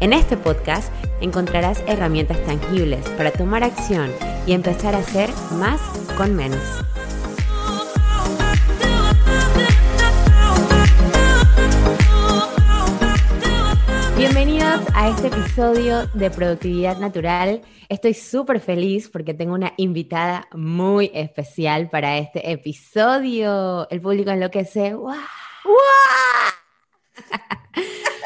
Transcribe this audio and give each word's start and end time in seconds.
En 0.00 0.12
este 0.12 0.36
podcast 0.36 0.92
encontrarás 1.20 1.82
herramientas 1.88 2.40
tangibles 2.46 3.04
para 3.16 3.32
tomar 3.32 3.64
acción 3.64 4.12
y 4.46 4.52
empezar 4.52 4.94
a 4.94 4.98
hacer 4.98 5.28
más 5.58 5.80
con 6.16 6.36
menos. 6.36 6.60
Bienvenidos 14.16 14.82
a 14.94 15.08
este 15.08 15.26
episodio 15.26 16.06
de 16.14 16.30
Productividad 16.30 16.98
Natural. 16.98 17.60
Estoy 17.88 18.14
súper 18.14 18.60
feliz 18.60 19.08
porque 19.08 19.34
tengo 19.34 19.54
una 19.54 19.72
invitada 19.78 20.46
muy 20.54 21.10
especial 21.12 21.90
para 21.90 22.18
este 22.18 22.52
episodio. 22.52 23.88
El 23.90 24.00
público 24.00 24.30
enloquece. 24.30 24.94
¡Wow! 24.94 25.16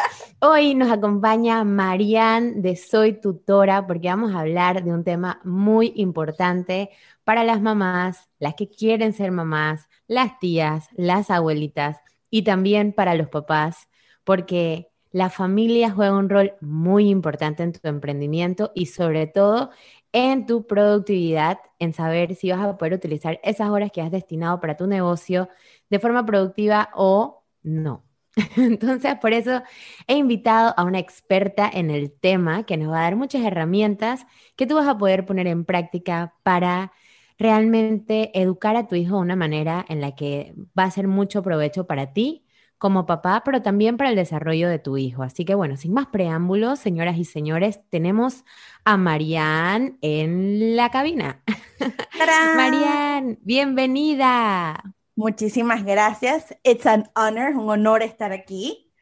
Hoy 0.45 0.74
nos 0.74 0.91
acompaña 0.91 1.62
Marianne 1.62 2.55
de 2.62 2.74
Soy 2.74 3.12
Tutora 3.20 3.87
porque 3.87 4.09
vamos 4.09 4.34
a 4.34 4.41
hablar 4.41 4.82
de 4.82 4.93
un 4.93 5.04
tema 5.04 5.40
muy 5.45 5.93
importante 5.95 6.90
para 7.23 7.45
las 7.45 7.62
mamás, 7.62 8.29
las 8.40 8.54
que 8.54 8.68
quieren 8.68 9.13
ser 9.13 9.30
mamás, 9.30 9.88
las 10.09 10.40
tías, 10.40 10.88
las 10.96 11.30
abuelitas 11.30 11.98
y 12.29 12.43
también 12.43 12.93
para 12.93 13.15
los 13.15 13.29
papás, 13.29 13.88
porque 14.24 14.90
la 15.13 15.30
familia 15.30 15.93
juega 15.93 16.18
un 16.18 16.29
rol 16.29 16.54
muy 16.60 17.09
importante 17.09 17.63
en 17.63 17.70
tu 17.73 17.87
emprendimiento 17.87 18.73
y 18.74 18.87
sobre 18.87 19.29
todo 19.29 19.70
en 20.10 20.46
tu 20.46 20.66
productividad, 20.66 21.59
en 21.79 21.93
saber 21.93 22.35
si 22.35 22.51
vas 22.51 22.60
a 22.63 22.76
poder 22.76 22.95
utilizar 22.95 23.38
esas 23.45 23.70
horas 23.70 23.93
que 23.93 24.02
has 24.02 24.10
destinado 24.10 24.59
para 24.60 24.76
tu 24.76 24.88
negocio 24.88 25.48
de 25.88 26.01
forma 26.01 26.26
productiva 26.26 26.90
o 26.95 27.45
no. 27.63 28.12
Entonces, 28.57 29.16
por 29.16 29.33
eso 29.33 29.63
he 30.07 30.16
invitado 30.16 30.75
a 30.77 30.85
una 30.85 30.99
experta 30.99 31.71
en 31.73 31.91
el 31.91 32.13
tema 32.13 32.65
que 32.65 32.77
nos 32.77 32.91
va 32.91 33.01
a 33.01 33.02
dar 33.02 33.16
muchas 33.16 33.43
herramientas 33.45 34.27
que 34.57 34.66
tú 34.66 34.77
vas 34.77 34.88
a 34.88 34.99
poder 34.99 35.27
poner 35.27 35.47
en 35.47 35.65
práctica 35.65 36.35
para 36.43 36.93
realmente 37.38 38.30
educar 38.41 38.77
a 38.77 38.87
tu 38.87 38.95
hijo 38.95 39.16
de 39.16 39.23
una 39.23 39.37
manera 39.37 39.85
en 39.88 40.01
la 40.01 40.15
que 40.15 40.55
va 40.79 40.85
a 40.85 40.91
ser 40.91 41.09
mucho 41.09 41.43
provecho 41.43 41.87
para 41.87 42.13
ti 42.13 42.45
como 42.79 43.07
papá, 43.07 43.43
pero 43.45 43.63
también 43.63 43.97
para 43.97 44.10
el 44.10 44.16
desarrollo 44.16 44.69
de 44.69 44.79
tu 44.80 44.97
hijo. 44.97 45.23
Así 45.23 45.45
que 45.45 45.55
bueno, 45.55 45.77
sin 45.77 45.93
más 45.93 46.07
preámbulos, 46.09 46.80
señoras 46.80 47.16
y 47.16 47.25
señores, 47.25 47.80
tenemos 47.91 48.45
a 48.85 48.97
Marianne 48.97 49.99
en 50.03 50.75
la 50.77 50.91
cabina. 50.91 51.43
Marianne, 52.57 53.38
bienvenida. 53.43 54.95
Muchísimas 55.23 55.84
gracias. 55.84 56.56
It's 56.65 56.84
an 56.84 57.09
honor, 57.15 57.54
un 57.56 57.70
honor 57.70 58.02
estar 58.02 58.32
aquí. 58.32 58.92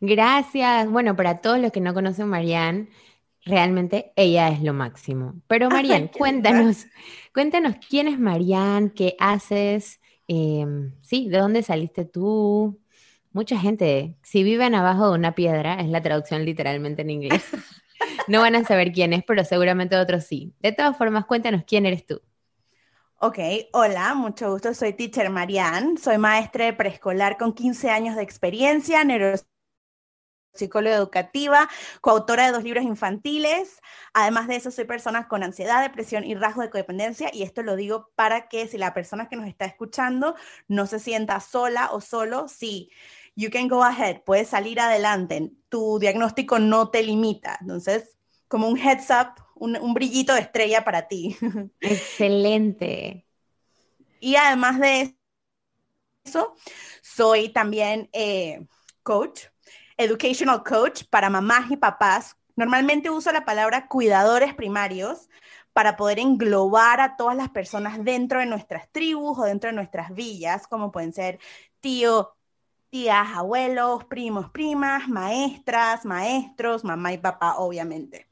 Gracias. 0.00 0.88
Bueno, 0.88 1.16
para 1.16 1.40
todos 1.40 1.58
los 1.58 1.72
que 1.72 1.80
no 1.80 1.92
conocen 1.92 2.28
Marianne, 2.28 2.88
realmente 3.44 4.12
ella 4.14 4.48
es 4.50 4.62
lo 4.62 4.74
máximo. 4.74 5.34
Pero 5.48 5.70
Marianne, 5.70 6.12
cuéntanos, 6.16 6.86
cuéntanos 7.34 7.74
quién 7.88 8.06
es 8.06 8.16
Marianne, 8.16 8.92
qué 8.94 9.16
haces, 9.18 10.00
em, 10.28 10.92
sí, 11.02 11.28
de 11.28 11.38
dónde 11.38 11.64
saliste 11.64 12.04
tú. 12.04 12.78
Mucha 13.32 13.58
gente, 13.58 14.14
si 14.22 14.44
viven 14.44 14.76
abajo 14.76 15.08
de 15.08 15.18
una 15.18 15.34
piedra, 15.34 15.80
es 15.80 15.88
la 15.88 16.00
traducción 16.00 16.44
literalmente 16.44 17.02
en 17.02 17.10
inglés. 17.10 17.42
No 18.28 18.42
van 18.42 18.54
a 18.54 18.62
saber 18.62 18.92
quién 18.92 19.12
es, 19.12 19.24
pero 19.24 19.42
seguramente 19.42 19.96
otros 19.96 20.22
sí. 20.22 20.52
De 20.60 20.70
todas 20.70 20.96
formas, 20.96 21.24
cuéntanos 21.24 21.64
quién 21.66 21.84
eres 21.84 22.06
tú. 22.06 22.20
Ok, 23.20 23.38
hola, 23.72 24.14
mucho 24.14 24.50
gusto. 24.52 24.74
Soy 24.74 24.92
teacher 24.92 25.28
Marianne. 25.30 25.98
Soy 25.98 26.18
maestra 26.18 26.66
de 26.66 26.72
preescolar 26.72 27.36
con 27.36 27.52
15 27.52 27.90
años 27.90 28.14
de 28.16 28.22
experiencia, 28.22 29.02
neuropsicóloga 29.04 30.96
educativa, 30.96 31.68
coautora 32.00 32.46
de 32.46 32.52
dos 32.52 32.62
libros 32.62 32.84
infantiles. 32.84 33.80
Además 34.14 34.46
de 34.46 34.56
eso, 34.56 34.70
soy 34.70 34.84
persona 34.84 35.26
con 35.28 35.42
ansiedad, 35.42 35.82
depresión 35.82 36.24
y 36.24 36.34
rasgos 36.36 36.64
de 36.64 36.70
codependencia. 36.70 37.30
Y 37.32 37.42
esto 37.42 37.62
lo 37.62 37.74
digo 37.76 38.10
para 38.14 38.48
que 38.48 38.68
si 38.68 38.78
la 38.78 38.94
persona 38.94 39.28
que 39.28 39.36
nos 39.36 39.48
está 39.48 39.64
escuchando 39.64 40.36
no 40.68 40.86
se 40.86 41.00
sienta 41.00 41.40
sola 41.40 41.90
o 41.92 42.00
solo, 42.00 42.46
sí, 42.48 42.90
you 43.34 43.50
can 43.50 43.66
go 43.68 43.82
ahead, 43.82 44.22
puedes 44.24 44.48
salir 44.48 44.78
adelante. 44.80 45.52
Tu 45.68 45.98
diagnóstico 45.98 46.58
no 46.60 46.90
te 46.90 47.02
limita. 47.02 47.58
Entonces, 47.60 48.16
como 48.48 48.68
un 48.68 48.78
heads 48.78 49.08
up, 49.10 49.42
un, 49.58 49.94
brillito 49.94 50.34
de 50.34 50.40
estrella 50.40 50.84
para 50.84 51.08
ti. 51.08 51.36
Excelente. 51.80 53.26
Y 54.20 54.36
además 54.36 54.80
de 54.80 55.16
eso, 56.24 56.54
soy 57.02 57.48
también 57.50 58.08
eh, 58.12 58.66
coach, 59.02 59.44
educational 59.96 60.62
coach 60.62 61.04
para 61.10 61.30
mamás 61.30 61.70
y 61.70 61.76
papás. 61.76 62.36
Normalmente 62.56 63.10
uso 63.10 63.30
la 63.32 63.44
palabra 63.44 63.86
cuidadores 63.86 64.54
primarios 64.54 65.28
para 65.72 65.96
poder 65.96 66.18
englobar 66.18 67.00
a 67.00 67.16
todas 67.16 67.36
las 67.36 67.50
personas 67.50 68.02
dentro 68.04 68.40
de 68.40 68.46
nuestras 68.46 68.90
tribus 68.90 69.38
o 69.38 69.44
dentro 69.44 69.70
de 69.70 69.76
nuestras 69.76 70.12
villas, 70.12 70.66
como 70.66 70.90
pueden 70.90 71.12
ser 71.12 71.38
tío, 71.80 72.34
tías, 72.90 73.28
abuelos, 73.34 74.04
primos, 74.06 74.50
primas, 74.50 75.08
maestras, 75.08 76.04
maestros, 76.04 76.84
mamá 76.84 77.12
y 77.12 77.18
papá, 77.18 77.58
obviamente. 77.58 78.26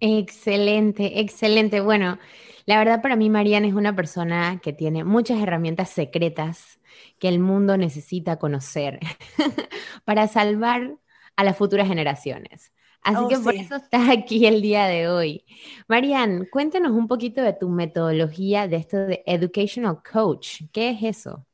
Excelente, 0.00 1.20
excelente. 1.20 1.80
Bueno, 1.80 2.18
la 2.66 2.78
verdad 2.78 3.02
para 3.02 3.16
mí 3.16 3.30
Mariana 3.30 3.66
es 3.66 3.74
una 3.74 3.96
persona 3.96 4.60
que 4.62 4.72
tiene 4.72 5.04
muchas 5.04 5.40
herramientas 5.40 5.90
secretas 5.90 6.78
que 7.18 7.28
el 7.28 7.40
mundo 7.40 7.76
necesita 7.76 8.38
conocer 8.38 9.00
para 10.04 10.28
salvar 10.28 10.96
a 11.36 11.44
las 11.44 11.56
futuras 11.56 11.88
generaciones. 11.88 12.72
Así 13.02 13.22
oh, 13.22 13.28
que 13.28 13.38
por 13.38 13.54
eso 13.54 13.76
estás 13.76 14.08
aquí 14.10 14.46
el 14.46 14.60
día 14.60 14.86
de 14.86 15.08
hoy. 15.08 15.44
Marian, 15.88 16.46
cuéntanos 16.50 16.92
un 16.92 17.08
poquito 17.08 17.42
de 17.42 17.52
tu 17.52 17.68
metodología 17.68 18.68
de 18.68 18.76
esto 18.76 18.98
de 18.98 19.22
Educational 19.26 20.02
Coach. 20.02 20.62
¿Qué 20.72 20.90
es 20.90 21.02
eso? 21.02 21.47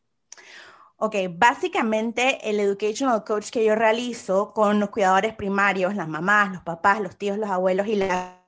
Ok, 1.04 1.16
básicamente 1.36 2.48
el 2.48 2.58
educational 2.58 3.24
coach 3.24 3.50
que 3.50 3.62
yo 3.62 3.74
realizo 3.74 4.54
con 4.54 4.80
los 4.80 4.88
cuidadores 4.88 5.34
primarios, 5.34 5.94
las 5.94 6.08
mamás, 6.08 6.50
los 6.50 6.62
papás, 6.62 6.98
los 6.98 7.18
tíos, 7.18 7.36
los 7.36 7.50
abuelos 7.50 7.86
y 7.88 7.96
la 7.96 8.42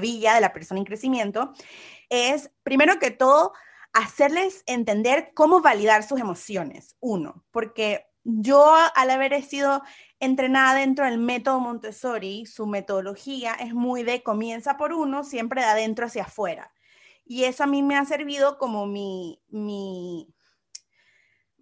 villa 0.00 0.34
de 0.34 0.40
la 0.40 0.54
persona 0.54 0.80
en 0.80 0.86
crecimiento, 0.86 1.52
es 2.08 2.50
primero 2.62 2.98
que 2.98 3.10
todo 3.10 3.52
hacerles 3.92 4.62
entender 4.64 5.32
cómo 5.34 5.60
validar 5.60 6.04
sus 6.04 6.18
emociones. 6.18 6.96
Uno, 7.00 7.44
porque 7.50 8.06
yo 8.24 8.74
al 8.94 9.10
haber 9.10 9.42
sido 9.42 9.82
entrenada 10.20 10.78
dentro 10.78 11.04
del 11.04 11.18
método 11.18 11.60
Montessori, 11.60 12.46
su 12.46 12.66
metodología 12.66 13.52
es 13.52 13.74
muy 13.74 14.04
de 14.04 14.22
comienza 14.22 14.78
por 14.78 14.94
uno, 14.94 15.22
siempre 15.22 15.60
de 15.60 15.66
adentro 15.66 16.06
hacia 16.06 16.22
afuera. 16.22 16.72
Y 17.26 17.44
eso 17.44 17.64
a 17.64 17.66
mí 17.66 17.82
me 17.82 17.98
ha 17.98 18.06
servido 18.06 18.56
como 18.56 18.86
mi, 18.86 19.42
mi 19.50 20.34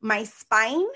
my 0.00 0.24
spine, 0.24 0.86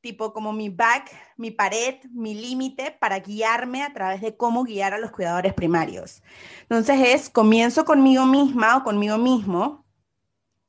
tipo 0.00 0.32
como 0.32 0.52
mi 0.52 0.68
back, 0.68 1.10
mi 1.36 1.50
pared, 1.50 1.96
mi 2.12 2.34
límite 2.34 2.90
para 2.92 3.18
guiarme 3.18 3.82
a 3.82 3.92
través 3.92 4.20
de 4.20 4.36
cómo 4.36 4.64
guiar 4.64 4.94
a 4.94 4.98
los 4.98 5.10
cuidadores 5.10 5.54
primarios. 5.54 6.22
Entonces 6.62 7.00
es, 7.00 7.30
comienzo 7.30 7.84
conmigo 7.84 8.24
misma 8.24 8.76
o 8.76 8.84
conmigo 8.84 9.18
mismo 9.18 9.84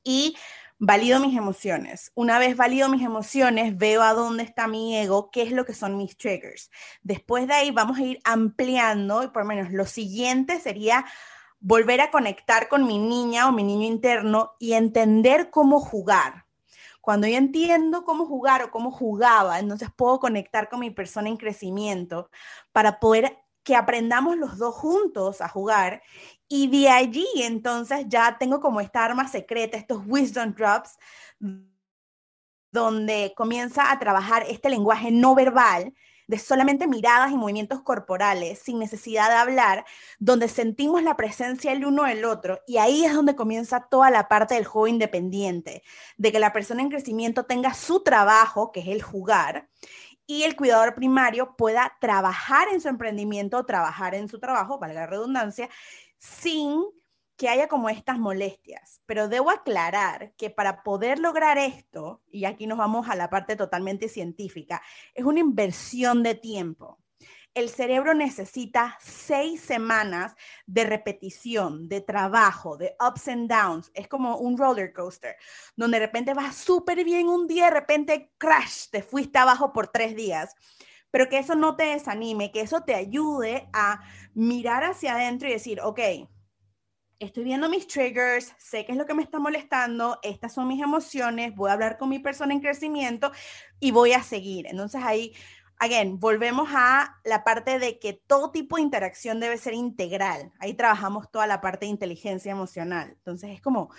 y 0.04 0.36
valido 0.80 1.20
mis 1.20 1.38
emociones. 1.38 2.12
Una 2.16 2.40
vez 2.40 2.56
valido 2.56 2.90
mis 2.90 3.04
emociones, 3.04 3.78
veo 3.78 4.02
a 4.02 4.14
dónde 4.14 4.44
está 4.44 4.68
mi 4.68 4.98
ego, 4.98 5.30
qué 5.30 5.44
es 5.44 5.52
lo 5.52 5.66
que 5.66 5.74
son 5.74 5.98
mis 5.98 6.18
triggers. 6.18 6.72
Después 7.04 7.48
de 7.48 7.54
ahí 7.54 7.72
vamos 7.72 8.00
a 8.00 8.04
ir 8.04 8.20
ampliando 8.24 9.24
y 9.24 9.28
por 9.28 9.44
lo 9.44 9.50
menos 9.50 9.72
lo 9.72 9.86
siguiente 9.86 10.60
sería 10.60 11.06
volver 11.60 12.00
a 12.02 12.12
conectar 12.12 12.70
con 12.70 12.88
mi 12.88 12.98
niña 12.98 13.48
o 13.48 13.52
mi 13.52 13.64
niño 13.64 13.86
interno 13.86 14.54
y 14.60 14.74
entender 14.74 15.50
cómo 15.50 15.82
jugar. 15.82 16.46
Cuando 17.02 17.28
yo 17.28 17.38
entiendo 17.38 18.04
cómo 18.04 18.26
jugar 18.26 18.64
o 18.64 18.72
cómo 18.72 18.92
jugaba, 18.92 19.60
entonces 19.60 19.90
puedo 19.96 20.20
conectar 20.20 20.70
con 20.70 20.82
mi 20.82 20.92
persona 20.92 21.30
en 21.30 21.38
crecimiento 21.38 22.30
para 22.72 23.00
poder 23.00 23.38
que 23.64 23.76
aprendamos 23.76 24.38
los 24.38 24.58
dos 24.58 24.76
juntos 24.76 25.42
a 25.42 25.48
jugar 25.48 26.02
y 26.48 26.68
de 26.68 26.90
allí 26.90 27.28
entonces 27.36 28.06
ya 28.08 28.38
tengo 28.38 28.60
como 28.60 28.82
esta 28.82 29.06
arma 29.06 29.28
secreta, 29.28 29.78
estos 29.78 30.02
wisdom 30.08 30.54
drops, 30.54 30.98
donde 32.72 33.34
comienza 33.36 33.92
a 33.92 34.00
trabajar 34.00 34.44
este 34.48 34.70
lenguaje 34.70 35.12
no 35.12 35.36
verbal 35.36 35.94
de 36.30 36.38
solamente 36.38 36.86
miradas 36.86 37.32
y 37.32 37.38
movimientos 37.38 37.82
corporales, 37.82 38.60
sin 38.60 38.78
necesidad 38.78 39.30
de 39.30 39.36
hablar, 39.36 39.84
donde 40.20 40.48
sentimos 40.48 41.02
la 41.02 41.18
presencia 41.18 41.72
el 41.72 41.84
uno 41.84 42.04
del 42.04 42.24
otro. 42.24 42.62
Y 42.68 42.78
ahí 42.78 43.04
es 43.04 43.16
donde 43.16 43.36
comienza 43.36 43.88
toda 43.90 44.12
la 44.12 44.28
parte 44.28 44.54
del 44.54 44.66
juego 44.66 44.86
independiente, 44.86 45.82
de 46.18 46.32
que 46.32 46.38
la 46.38 46.54
persona 46.54 46.84
en 46.84 46.90
crecimiento 46.90 47.46
tenga 47.46 47.74
su 47.74 48.04
trabajo, 48.04 48.72
que 48.72 48.82
es 48.82 48.90
el 48.90 49.02
jugar, 49.02 49.70
y 50.28 50.44
el 50.44 50.56
cuidador 50.56 50.94
primario 50.94 51.56
pueda 51.56 51.98
trabajar 52.00 52.68
en 52.68 52.80
su 52.80 52.90
emprendimiento, 52.90 53.66
trabajar 53.66 54.14
en 54.14 54.30
su 54.30 54.40
trabajo, 54.40 54.78
valga 54.78 55.02
la 55.02 55.08
redundancia, 55.08 55.68
sin 56.20 56.84
que 57.40 57.48
haya 57.48 57.70
como 57.70 57.90
estas 57.90 58.20
molestias. 58.20 59.02
Pero 59.06 59.30
debo 59.30 59.50
aclarar 59.50 60.34
que 60.36 60.50
para 60.50 60.84
poder 60.84 61.20
lograr 61.20 61.58
esto, 61.58 62.22
y 62.30 62.44
aquí 62.44 62.68
nos 62.68 62.78
vamos 62.78 63.08
a 63.08 63.16
la 63.16 63.30
parte 63.30 63.56
totalmente 63.56 64.10
científica, 64.10 64.82
es 65.16 65.24
una 65.24 65.40
inversión 65.40 66.22
de 66.22 66.36
tiempo. 66.36 67.00
El 67.54 67.70
cerebro 67.70 68.14
necesita 68.14 68.98
seis 69.00 69.62
semanas 69.62 70.36
de 70.66 70.84
repetición, 70.84 71.88
de 71.88 72.02
trabajo, 72.02 72.76
de 72.76 72.98
ups 73.00 73.30
and 73.30 73.50
downs. 73.50 73.90
Es 73.94 74.10
como 74.10 74.38
un 74.38 74.58
roller 74.58 74.92
coaster, 74.92 75.38
donde 75.78 75.98
de 75.98 76.08
repente 76.08 76.34
vas 76.34 76.58
súper 76.58 77.06
bien 77.06 77.30
un 77.30 77.48
día, 77.48 77.66
de 77.66 77.72
repente 77.72 78.34
crash, 78.38 78.90
te 78.92 79.02
fuiste 79.02 79.40
abajo 79.40 79.72
por 79.72 79.88
tres 79.88 80.14
días 80.16 80.56
pero 81.12 81.28
que 81.28 81.40
eso 81.40 81.56
no 81.56 81.76
te 81.76 81.86
desanime, 81.86 82.52
que 82.52 82.62
eso 82.62 82.82
te 82.82 82.94
ayude 82.94 83.68
a 83.74 84.04
mirar 84.36 84.84
hacia 84.84 85.16
adentro 85.16 85.50
y 85.50 85.54
decir, 85.54 85.82
ok, 85.82 86.00
estoy 87.20 87.44
viendo 87.44 87.70
mis 87.70 87.88
triggers, 87.88 88.54
sé 88.58 88.86
qué 88.86 88.94
es 88.94 88.98
lo 88.98 89.06
que 89.06 89.14
me 89.14 89.24
está 89.24 89.40
molestando, 89.40 90.20
estas 90.24 90.54
son 90.54 90.68
mis 90.68 90.82
emociones, 90.82 91.56
voy 91.56 91.70
a 91.70 91.74
hablar 91.74 91.98
con 91.98 92.10
mi 92.10 92.20
persona 92.20 92.54
en 92.54 92.62
crecimiento 92.62 93.32
y 93.80 93.92
voy 93.92 94.14
a 94.14 94.24
seguir. 94.24 94.68
Entonces 94.68 95.02
ahí, 95.04 95.34
again, 95.78 96.20
volvemos 96.20 96.70
a 96.74 97.20
la 97.26 97.44
parte 97.44 97.78
de 97.78 98.00
que 98.00 98.14
todo 98.14 98.52
tipo 98.52 98.78
de 98.78 98.84
interacción 98.84 99.40
debe 99.40 99.58
ser 99.58 99.74
integral. 99.74 100.52
Ahí 100.60 100.74
trabajamos 100.74 101.30
toda 101.30 101.46
la 101.46 101.62
parte 101.62 101.86
de 101.86 101.92
inteligencia 101.92 102.52
emocional. 102.52 103.12
Entonces 103.18 103.52
es 103.52 103.62
como, 103.62 103.90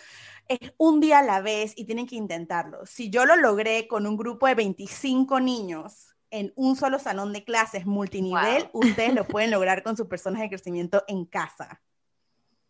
es 0.48 0.72
un 0.78 1.00
día 1.00 1.18
a 1.20 1.22
la 1.22 1.40
vez 1.42 1.74
y 1.76 1.84
tienen 1.84 2.06
que 2.06 2.16
intentarlo. 2.16 2.86
Si 2.86 3.10
yo 3.10 3.26
lo 3.26 3.36
logré 3.36 3.86
con 3.86 4.06
un 4.06 4.16
grupo 4.16 4.46
de 4.46 4.54
25 4.54 5.40
niños, 5.40 6.06
en 6.30 6.52
un 6.54 6.76
solo 6.76 6.98
salón 6.98 7.32
de 7.32 7.44
clases 7.44 7.86
multinivel, 7.86 8.70
ustedes 8.72 9.14
lo 9.14 9.26
pueden 9.26 9.50
lograr 9.50 9.82
con 9.82 9.96
sus 9.96 10.06
personas 10.06 10.40
de 10.40 10.48
crecimiento 10.48 11.02
en 11.08 11.24
casa. 11.24 11.82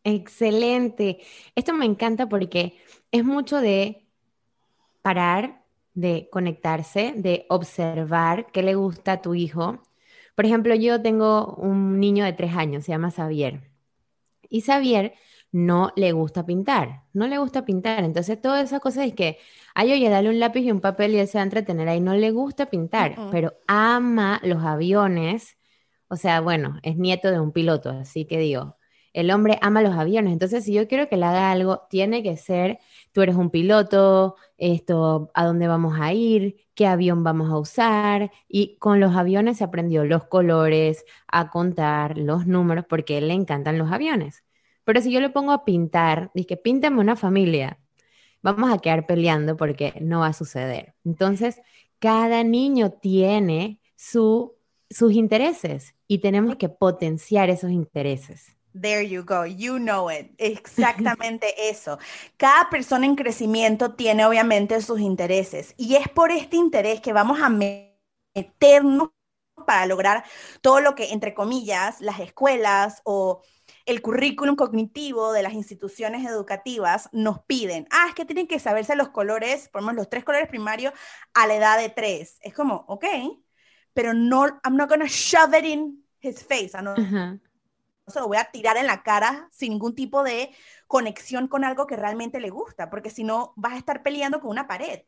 Excelente. 0.04 1.18
Esto 1.54 1.72
me 1.74 1.84
encanta 1.84 2.28
porque 2.28 2.78
es 3.10 3.24
mucho 3.24 3.60
de 3.60 4.06
parar, 5.02 5.62
de 5.94 6.28
conectarse, 6.30 7.14
de 7.16 7.46
observar 7.48 8.50
qué 8.52 8.62
le 8.62 8.74
gusta 8.74 9.12
a 9.12 9.22
tu 9.22 9.34
hijo. 9.34 9.82
Por 10.34 10.46
ejemplo, 10.46 10.74
yo 10.74 11.02
tengo 11.02 11.54
un 11.56 12.00
niño 12.00 12.24
de 12.24 12.32
tres 12.32 12.54
años, 12.56 12.84
se 12.84 12.92
llama 12.92 13.10
Xavier. 13.10 13.70
Y 14.48 14.62
Xavier 14.62 15.14
no 15.52 15.92
le 15.96 16.12
gusta 16.12 16.46
pintar, 16.46 17.02
no 17.12 17.26
le 17.26 17.38
gusta 17.38 17.64
pintar. 17.64 18.04
Entonces, 18.04 18.40
todas 18.40 18.64
esas 18.64 18.80
cosas 18.80 19.06
es 19.06 19.14
que, 19.14 19.38
ay, 19.74 19.92
oye, 19.92 20.08
dale 20.08 20.28
un 20.30 20.40
lápiz 20.40 20.62
y 20.62 20.70
un 20.70 20.80
papel 20.80 21.14
y 21.14 21.18
él 21.18 21.28
se 21.28 21.38
va 21.38 21.42
a 21.42 21.44
entretener 21.44 21.88
ahí. 21.88 22.00
No 22.00 22.14
le 22.14 22.30
gusta 22.30 22.70
pintar, 22.70 23.16
pero 23.30 23.54
ama 23.66 24.40
los 24.44 24.62
aviones. 24.64 25.56
O 26.08 26.16
sea, 26.16 26.40
bueno, 26.40 26.78
es 26.82 26.96
nieto 26.96 27.30
de 27.30 27.40
un 27.40 27.52
piloto, 27.52 27.90
así 27.90 28.24
que 28.26 28.38
digo, 28.38 28.76
el 29.12 29.30
hombre 29.30 29.58
ama 29.62 29.82
los 29.82 29.94
aviones. 29.94 30.32
Entonces, 30.32 30.64
si 30.64 30.72
yo 30.72 30.86
quiero 30.88 31.08
que 31.08 31.16
le 31.16 31.26
haga 31.26 31.50
algo, 31.50 31.82
tiene 31.90 32.22
que 32.22 32.36
ser, 32.36 32.78
tú 33.12 33.22
eres 33.22 33.36
un 33.36 33.50
piloto, 33.50 34.36
esto, 34.58 35.30
a 35.34 35.44
dónde 35.44 35.68
vamos 35.68 35.98
a 36.00 36.12
ir, 36.12 36.66
qué 36.74 36.86
avión 36.86 37.24
vamos 37.24 37.50
a 37.50 37.58
usar. 37.58 38.30
Y 38.48 38.76
con 38.78 39.00
los 39.00 39.16
aviones 39.16 39.58
se 39.58 39.64
aprendió 39.64 40.04
los 40.04 40.24
colores, 40.26 41.04
a 41.28 41.50
contar 41.50 42.18
los 42.18 42.46
números, 42.46 42.84
porque 42.88 43.20
le 43.20 43.34
encantan 43.34 43.78
los 43.78 43.90
aviones. 43.92 44.44
Pero 44.84 45.00
si 45.00 45.12
yo 45.12 45.20
le 45.20 45.30
pongo 45.30 45.52
a 45.52 45.64
pintar, 45.64 46.30
que 46.48 46.56
píntame 46.56 47.00
una 47.00 47.16
familia, 47.16 47.78
vamos 48.42 48.72
a 48.72 48.78
quedar 48.78 49.06
peleando 49.06 49.56
porque 49.56 49.94
no 50.00 50.20
va 50.20 50.28
a 50.28 50.32
suceder. 50.32 50.94
Entonces, 51.04 51.60
cada 51.98 52.42
niño 52.44 52.90
tiene 52.92 53.80
su, 53.96 54.56
sus 54.88 55.12
intereses 55.12 55.94
y 56.08 56.18
tenemos 56.18 56.56
que 56.56 56.68
potenciar 56.68 57.50
esos 57.50 57.70
intereses. 57.70 58.56
There 58.72 59.02
you 59.02 59.24
go, 59.24 59.44
you 59.44 59.78
know 59.78 60.10
it. 60.10 60.32
Exactamente 60.38 61.70
eso. 61.70 61.98
Cada 62.36 62.70
persona 62.70 63.06
en 63.06 63.16
crecimiento 63.16 63.94
tiene 63.94 64.24
obviamente 64.24 64.80
sus 64.80 65.00
intereses 65.00 65.74
y 65.76 65.96
es 65.96 66.08
por 66.08 66.30
este 66.30 66.56
interés 66.56 67.00
que 67.00 67.12
vamos 67.12 67.40
a 67.40 67.48
meternos 67.48 69.10
para 69.66 69.86
lograr 69.86 70.24
todo 70.60 70.80
lo 70.80 70.94
que, 70.94 71.12
entre 71.12 71.34
comillas, 71.34 72.00
las 72.00 72.20
escuelas 72.20 73.02
o 73.04 73.42
el 73.86 74.02
currículum 74.02 74.56
cognitivo 74.56 75.32
de 75.32 75.42
las 75.42 75.52
instituciones 75.52 76.26
educativas 76.26 77.08
nos 77.12 77.40
piden. 77.44 77.86
Ah, 77.90 78.06
es 78.08 78.14
que 78.14 78.24
tienen 78.24 78.46
que 78.46 78.58
saberse 78.58 78.96
los 78.96 79.10
colores, 79.10 79.68
por 79.68 79.80
ejemplo, 79.80 80.02
los 80.02 80.10
tres 80.10 80.24
colores 80.24 80.48
primarios 80.48 80.94
a 81.34 81.46
la 81.46 81.56
edad 81.56 81.78
de 81.78 81.88
tres. 81.88 82.38
Es 82.40 82.54
como, 82.54 82.84
ok, 82.88 83.04
pero 83.92 84.14
no, 84.14 84.46
I'm 84.64 84.76
not 84.76 84.88
gonna 84.88 85.06
shove 85.06 85.54
it 85.58 85.64
in 85.64 86.04
his 86.20 86.42
face. 86.42 86.70
I'm 86.74 87.40
se 88.10 88.20
lo 88.20 88.28
voy 88.28 88.36
a 88.36 88.50
tirar 88.50 88.76
en 88.76 88.86
la 88.86 89.02
cara 89.02 89.48
sin 89.50 89.72
ningún 89.72 89.94
tipo 89.94 90.22
de 90.22 90.50
conexión 90.86 91.48
con 91.48 91.64
algo 91.64 91.86
que 91.86 91.96
realmente 91.96 92.40
le 92.40 92.50
gusta, 92.50 92.90
porque 92.90 93.10
si 93.10 93.24
no 93.24 93.52
vas 93.56 93.74
a 93.74 93.78
estar 93.78 94.02
peleando 94.02 94.40
con 94.40 94.50
una 94.50 94.66
pared. 94.66 95.02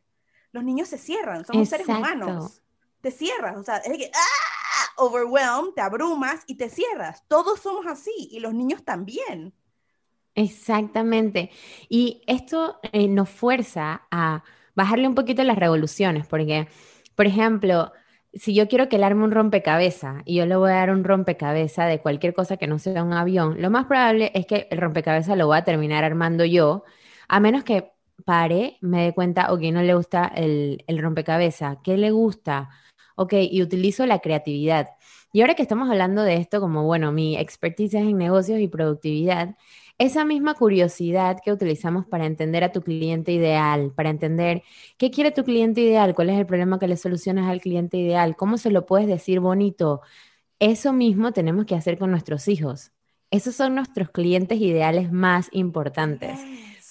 Los 0.52 0.64
niños 0.64 0.88
se 0.88 0.98
cierran, 0.98 1.44
somos 1.44 1.68
seres 1.68 1.88
humanos. 1.88 2.62
Te 3.00 3.10
cierras, 3.10 3.56
o 3.56 3.62
sea, 3.62 3.78
es 3.78 3.96
que, 3.98 4.10
¡ah! 4.14 5.02
Overwhelmed, 5.02 5.72
te 5.74 5.80
abrumas 5.80 6.44
y 6.46 6.56
te 6.56 6.68
cierras. 6.68 7.24
Todos 7.26 7.60
somos 7.60 7.86
así 7.86 8.28
y 8.30 8.40
los 8.40 8.54
niños 8.54 8.84
también. 8.84 9.54
Exactamente. 10.34 11.50
Y 11.88 12.22
esto 12.26 12.78
eh, 12.92 13.08
nos 13.08 13.28
fuerza 13.28 14.02
a 14.10 14.44
bajarle 14.74 15.08
un 15.08 15.14
poquito 15.14 15.42
las 15.42 15.58
revoluciones, 15.58 16.26
porque, 16.26 16.68
por 17.14 17.26
ejemplo, 17.26 17.92
si 18.34 18.54
yo 18.54 18.68
quiero 18.68 18.88
que 18.88 18.96
él 18.96 19.04
arme 19.04 19.24
un 19.24 19.30
rompecabezas 19.30 20.22
y 20.24 20.36
yo 20.36 20.46
le 20.46 20.56
voy 20.56 20.70
a 20.70 20.74
dar 20.76 20.90
un 20.90 21.04
rompecabezas 21.04 21.88
de 21.88 22.00
cualquier 22.00 22.34
cosa 22.34 22.56
que 22.56 22.66
no 22.66 22.78
sea 22.78 23.04
un 23.04 23.12
avión, 23.12 23.60
lo 23.60 23.70
más 23.70 23.86
probable 23.86 24.30
es 24.34 24.46
que 24.46 24.68
el 24.70 24.78
rompecabezas 24.78 25.36
lo 25.36 25.46
voy 25.46 25.58
a 25.58 25.64
terminar 25.64 26.04
armando 26.04 26.44
yo, 26.44 26.84
a 27.28 27.40
menos 27.40 27.64
que 27.64 27.92
pare, 28.24 28.78
me 28.80 29.04
dé 29.04 29.14
cuenta, 29.14 29.52
ok, 29.52 29.60
no 29.72 29.82
le 29.82 29.94
gusta 29.94 30.30
el, 30.34 30.84
el 30.86 30.98
rompecabezas, 30.98 31.78
¿qué 31.84 31.96
le 31.96 32.10
gusta? 32.10 32.70
Ok, 33.16 33.34
y 33.34 33.62
utilizo 33.62 34.06
la 34.06 34.20
creatividad. 34.20 34.90
Y 35.32 35.40
ahora 35.40 35.54
que 35.54 35.62
estamos 35.62 35.90
hablando 35.90 36.22
de 36.22 36.36
esto, 36.36 36.60
como 36.60 36.84
bueno, 36.84 37.12
mi 37.12 37.36
expertise 37.36 37.94
es 37.94 38.02
en 38.02 38.18
negocios 38.18 38.60
y 38.60 38.68
productividad, 38.68 39.56
esa 39.98 40.24
misma 40.24 40.54
curiosidad 40.54 41.38
que 41.44 41.52
utilizamos 41.52 42.06
para 42.06 42.26
entender 42.26 42.64
a 42.64 42.72
tu 42.72 42.82
cliente 42.82 43.32
ideal, 43.32 43.92
para 43.94 44.10
entender 44.10 44.62
qué 44.98 45.10
quiere 45.10 45.30
tu 45.30 45.44
cliente 45.44 45.80
ideal, 45.80 46.14
cuál 46.14 46.30
es 46.30 46.38
el 46.38 46.46
problema 46.46 46.78
que 46.78 46.88
le 46.88 46.96
solucionas 46.96 47.50
al 47.50 47.60
cliente 47.60 47.96
ideal, 47.96 48.36
cómo 48.36 48.58
se 48.58 48.70
lo 48.70 48.86
puedes 48.86 49.06
decir 49.06 49.40
bonito, 49.40 50.00
eso 50.58 50.92
mismo 50.92 51.32
tenemos 51.32 51.66
que 51.66 51.74
hacer 51.74 51.98
con 51.98 52.10
nuestros 52.10 52.48
hijos. 52.48 52.92
Esos 53.30 53.54
son 53.56 53.74
nuestros 53.74 54.10
clientes 54.10 54.60
ideales 54.60 55.10
más 55.10 55.48
importantes. 55.52 56.38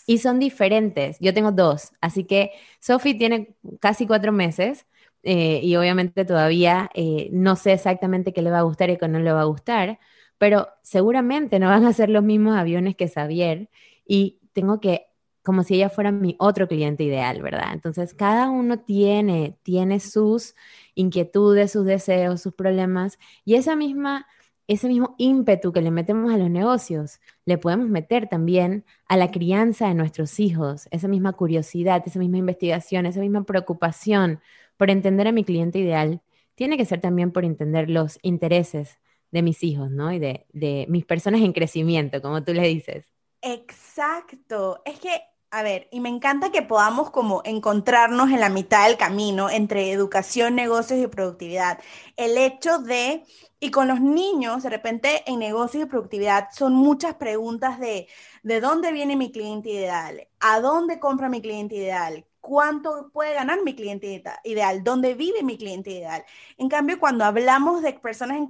Y 0.08 0.18
son 0.18 0.40
diferentes. 0.40 1.18
Yo 1.20 1.34
tengo 1.34 1.52
dos, 1.52 1.92
así 2.02 2.26
que 2.26 2.52
Sophie 2.80 3.14
tiene 3.14 3.56
casi 3.80 4.08
cuatro 4.08 4.32
meses 4.32 4.88
eh, 5.24 5.60
y 5.64 5.76
obviamente 5.76 6.26
todavía 6.26 6.90
eh, 6.96 7.30
no 7.32 7.56
sé 7.56 7.74
exactamente 7.74 8.34
qué 8.34 8.42
le 8.42 8.50
va 8.52 8.60
a 8.60 8.64
gustar 8.64 8.90
y 8.90 8.98
qué 8.98 9.08
no 9.08 9.20
le 9.20 9.32
va 9.32 9.42
a 9.42 9.46
gustar, 9.46 10.00
pero 10.42 10.70
seguramente 10.82 11.60
no 11.60 11.68
van 11.68 11.86
a 11.86 11.94
ser 11.94 12.10
los 12.10 12.24
mismos 12.24 12.58
aviones 12.58 12.96
que 12.96 13.08
Xavier 13.08 13.70
y 14.08 14.40
tengo 14.54 14.80
que, 14.80 15.06
como 15.44 15.62
si 15.62 15.76
ella 15.76 15.90
fuera 15.90 16.12
mi 16.12 16.36
otro 16.40 16.68
cliente 16.68 17.04
ideal, 17.04 17.44
¿verdad? 17.44 17.74
Entonces, 17.74 18.16
cada 18.16 18.50
uno 18.50 18.80
tiene, 18.80 19.60
tiene 19.62 20.00
sus 20.00 20.56
inquietudes, 20.96 21.74
sus 21.74 21.86
deseos, 21.86 22.42
sus 22.42 22.56
problemas 22.56 23.20
y 23.46 23.54
esa 23.54 23.76
misma, 23.76 24.26
ese 24.66 24.88
mismo 24.88 25.14
ímpetu 25.20 25.72
que 25.74 25.84
le 25.84 25.92
metemos 25.92 26.34
a 26.34 26.38
los 26.38 26.50
negocios, 26.50 27.20
le 27.46 27.60
podemos 27.60 27.88
meter 27.88 28.28
también 28.28 28.84
a 29.08 29.18
la 29.18 29.30
crianza 29.30 29.90
de 29.90 29.94
nuestros 29.94 30.40
hijos, 30.40 30.88
esa 30.90 31.08
misma 31.08 31.34
curiosidad, 31.34 32.02
esa 32.04 32.18
misma 32.18 32.40
investigación, 32.40 33.06
esa 33.06 33.20
misma 33.20 33.44
preocupación 33.44 34.40
por 34.76 34.90
entender 34.90 35.28
a 35.28 35.34
mi 35.34 35.44
cliente 35.44 35.78
ideal, 35.78 36.24
tiene 36.56 36.78
que 36.78 36.86
ser 36.86 37.00
también 37.00 37.32
por 37.32 37.46
entender 37.46 37.92
los 37.92 38.18
intereses 38.24 39.01
de 39.32 39.42
mis 39.42 39.64
hijos, 39.64 39.90
¿no? 39.90 40.12
Y 40.12 40.20
de, 40.20 40.46
de 40.54 40.86
mis 40.90 41.06
personas 41.06 41.42
en 41.42 41.54
crecimiento, 41.54 42.22
como 42.22 42.44
tú 42.44 42.54
le 42.54 42.68
dices. 42.68 43.06
Exacto. 43.42 44.82
Es 44.86 45.00
que 45.00 45.22
a 45.54 45.64
ver, 45.64 45.90
y 45.92 46.00
me 46.00 46.08
encanta 46.08 46.50
que 46.50 46.62
podamos 46.62 47.12
como 47.12 47.42
encontrarnos 47.44 48.30
en 48.32 48.40
la 48.40 48.48
mitad 48.48 48.88
del 48.88 48.98
camino 48.98 49.50
entre 49.50 49.92
educación, 49.92 50.56
negocios 50.56 51.00
y 51.00 51.08
productividad. 51.08 51.80
El 52.16 52.38
hecho 52.38 52.80
de, 52.80 53.26
y 53.60 53.70
con 53.70 53.90
los 53.90 54.00
niños, 54.00 54.64
de 54.64 54.70
repente 54.70 55.24
en 55.30 55.40
negocios 55.40 55.84
y 55.84 55.88
productividad 55.88 56.48
son 56.54 56.74
muchas 56.74 57.16
preguntas 57.16 57.80
de, 57.82 58.08
¿de 58.44 58.62
dónde 58.62 58.94
viene 58.94 59.18
mi 59.18 59.32
cliente 59.32 59.70
ideal? 59.70 60.26
¿A 60.40 60.62
dónde 60.62 61.00
compra 61.00 61.30
mi 61.30 61.42
cliente 61.42 61.76
ideal? 61.76 62.26
cuánto 62.40 63.12
puede 63.14 63.36
ganar 63.36 63.64
mi 63.64 63.76
cliente 63.76 64.24
ideal, 64.46 64.84
dónde 64.84 65.14
vive 65.14 65.44
mi 65.44 65.58
cliente 65.58 65.92
ideal. 65.92 66.26
En 66.58 66.70
cambio, 66.70 67.00
cuando 67.00 67.24
hablamos 67.24 67.84
de 67.84 67.94
personas 67.94 68.38
en 68.38 68.48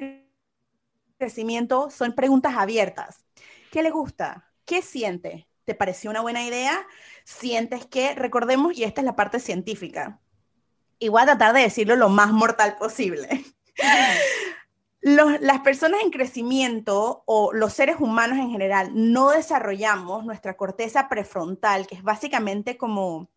crecimiento, 1.21 1.89
son 1.91 2.13
preguntas 2.13 2.55
abiertas. 2.57 3.23
¿Qué 3.71 3.83
le 3.83 3.91
gusta? 3.91 4.51
¿Qué 4.65 4.81
siente? 4.81 5.47
¿Te 5.65 5.75
pareció 5.75 6.09
una 6.09 6.21
buena 6.21 6.43
idea? 6.43 6.85
¿Sientes 7.23 7.85
que, 7.85 8.15
recordemos, 8.15 8.75
y 8.75 8.83
esta 8.83 9.01
es 9.01 9.05
la 9.05 9.15
parte 9.15 9.39
científica, 9.39 10.19
y 10.97 11.09
voy 11.09 11.21
a 11.21 11.25
tratar 11.25 11.53
de 11.53 11.61
decirlo 11.61 11.95
lo 11.95 12.09
más 12.09 12.31
mortal 12.31 12.75
posible. 12.77 13.45
las 15.01 15.59
personas 15.61 16.01
en 16.03 16.11
crecimiento 16.11 17.23
o 17.25 17.53
los 17.53 17.73
seres 17.73 17.97
humanos 17.99 18.37
en 18.37 18.51
general 18.51 18.91
no 18.93 19.31
desarrollamos 19.31 20.25
nuestra 20.25 20.55
corteza 20.57 21.09
prefrontal, 21.09 21.87
que 21.87 21.95
es 21.95 22.03
básicamente 22.03 22.77
como 22.77 23.29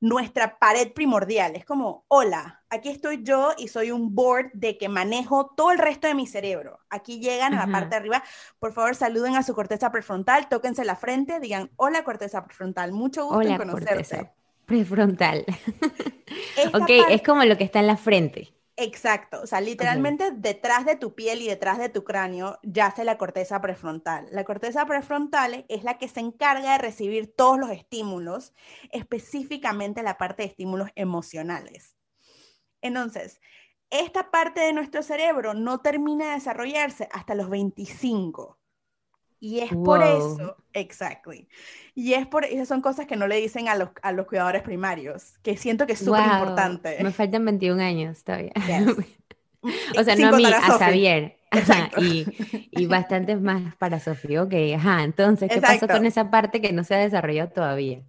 nuestra 0.00 0.58
pared 0.58 0.92
primordial. 0.92 1.56
Es 1.56 1.64
como, 1.64 2.04
hola, 2.08 2.62
aquí 2.70 2.88
estoy 2.88 3.22
yo 3.22 3.52
y 3.56 3.68
soy 3.68 3.90
un 3.90 4.14
board 4.14 4.50
de 4.52 4.78
que 4.78 4.88
manejo 4.88 5.52
todo 5.56 5.70
el 5.70 5.78
resto 5.78 6.06
de 6.06 6.14
mi 6.14 6.26
cerebro. 6.26 6.78
Aquí 6.90 7.20
llegan 7.20 7.54
a 7.54 7.66
la 7.66 7.72
parte 7.72 7.90
de 7.90 7.96
arriba. 7.96 8.22
Por 8.58 8.72
favor, 8.72 8.94
saluden 8.94 9.36
a 9.36 9.42
su 9.42 9.54
corteza 9.54 9.90
prefrontal, 9.90 10.48
tóquense 10.48 10.84
la 10.84 10.96
frente, 10.96 11.40
digan, 11.40 11.70
hola 11.76 12.04
corteza 12.04 12.44
prefrontal, 12.44 12.92
mucho 12.92 13.26
gusto 13.26 13.42
en 13.42 13.56
conocerte. 13.56 14.32
prefrontal. 14.64 15.44
ok, 16.74 16.90
es 17.10 17.22
como 17.22 17.44
lo 17.44 17.56
que 17.56 17.64
está 17.64 17.80
en 17.80 17.86
la 17.86 17.96
frente. 17.96 18.55
Exacto, 18.78 19.40
o 19.40 19.46
sea, 19.46 19.62
literalmente 19.62 20.32
detrás 20.32 20.84
de 20.84 20.96
tu 20.96 21.14
piel 21.14 21.40
y 21.40 21.48
detrás 21.48 21.78
de 21.78 21.88
tu 21.88 22.04
cráneo 22.04 22.58
yace 22.62 23.04
la 23.04 23.16
corteza 23.16 23.62
prefrontal. 23.62 24.28
La 24.32 24.44
corteza 24.44 24.84
prefrontal 24.84 25.64
es 25.70 25.82
la 25.82 25.96
que 25.96 26.08
se 26.08 26.20
encarga 26.20 26.72
de 26.72 26.78
recibir 26.78 27.34
todos 27.34 27.58
los 27.58 27.70
estímulos, 27.70 28.52
específicamente 28.90 30.02
la 30.02 30.18
parte 30.18 30.42
de 30.42 30.50
estímulos 30.50 30.90
emocionales. 30.94 31.96
Entonces, 32.82 33.40
esta 33.88 34.30
parte 34.30 34.60
de 34.60 34.74
nuestro 34.74 35.02
cerebro 35.02 35.54
no 35.54 35.80
termina 35.80 36.26
de 36.28 36.34
desarrollarse 36.34 37.08
hasta 37.12 37.34
los 37.34 37.48
25. 37.48 38.58
Y 39.38 39.60
es 39.60 39.70
por 39.70 40.02
eso, 40.02 40.56
exactly. 40.72 41.48
Y 41.94 42.14
es 42.14 42.26
por 42.26 42.44
esas 42.44 42.68
son 42.68 42.80
cosas 42.80 43.06
que 43.06 43.16
no 43.16 43.26
le 43.26 43.36
dicen 43.36 43.68
a 43.68 43.76
los, 43.76 43.90
a 44.02 44.12
los 44.12 44.26
cuidadores 44.26 44.62
primarios, 44.62 45.38
que 45.42 45.56
siento 45.56 45.86
que 45.86 45.92
es 45.92 45.98
súper 45.98 46.24
importante. 46.24 46.96
Me 47.02 47.12
faltan 47.12 47.44
21 47.44 47.82
años 47.82 48.24
todavía. 48.24 48.52
o 49.98 50.04
sea, 50.04 50.16
no 50.16 50.28
a 50.28 50.32
mí, 50.32 50.44
a 50.44 50.60
Xavier. 50.60 51.36
y, 51.98 52.26
y 52.70 52.86
bastantes 52.86 53.40
más 53.40 53.74
para 53.76 54.00
Sofía. 54.00 54.42
Ok, 54.42 54.54
ajá. 54.74 55.04
Entonces, 55.04 55.50
¿qué 55.52 55.60
pasó 55.60 55.86
con 55.86 56.04
esa 56.06 56.30
parte 56.30 56.60
que 56.60 56.72
no 56.72 56.84
se 56.84 56.94
ha 56.94 56.98
desarrollado 56.98 57.50
todavía? 57.50 58.02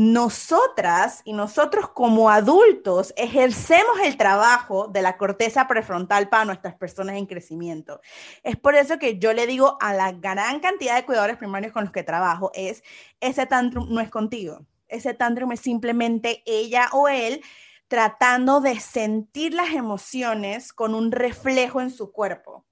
Nosotras 0.00 1.20
y 1.26 1.34
nosotros 1.34 1.90
como 1.90 2.30
adultos 2.30 3.12
ejercemos 3.18 4.00
el 4.02 4.16
trabajo 4.16 4.88
de 4.88 5.02
la 5.02 5.18
corteza 5.18 5.68
prefrontal 5.68 6.30
para 6.30 6.46
nuestras 6.46 6.74
personas 6.74 7.16
en 7.16 7.26
crecimiento. 7.26 8.00
Es 8.42 8.56
por 8.56 8.76
eso 8.76 8.98
que 8.98 9.18
yo 9.18 9.34
le 9.34 9.46
digo 9.46 9.76
a 9.78 9.92
la 9.92 10.12
gran 10.12 10.60
cantidad 10.60 10.96
de 10.96 11.04
cuidadores 11.04 11.36
primarios 11.36 11.74
con 11.74 11.84
los 11.84 11.92
que 11.92 12.02
trabajo 12.02 12.50
es, 12.54 12.82
ese 13.20 13.44
tantrum 13.44 13.92
no 13.92 14.00
es 14.00 14.08
contigo, 14.08 14.64
ese 14.88 15.12
tantrum 15.12 15.52
es 15.52 15.60
simplemente 15.60 16.42
ella 16.46 16.88
o 16.92 17.06
él 17.06 17.42
tratando 17.86 18.62
de 18.62 18.80
sentir 18.80 19.52
las 19.52 19.74
emociones 19.74 20.72
con 20.72 20.94
un 20.94 21.12
reflejo 21.12 21.82
en 21.82 21.90
su 21.90 22.10
cuerpo. 22.10 22.64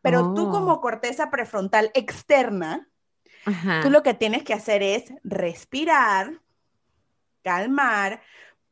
Pero 0.00 0.32
tú 0.32 0.48
como 0.48 0.74
oh. 0.74 0.80
corteza 0.80 1.28
prefrontal 1.28 1.90
externa, 1.94 2.88
Tú 3.82 3.90
lo 3.90 4.02
que 4.02 4.14
tienes 4.14 4.44
que 4.44 4.54
hacer 4.54 4.82
es 4.82 5.12
respirar, 5.24 6.40
calmar, 7.42 8.22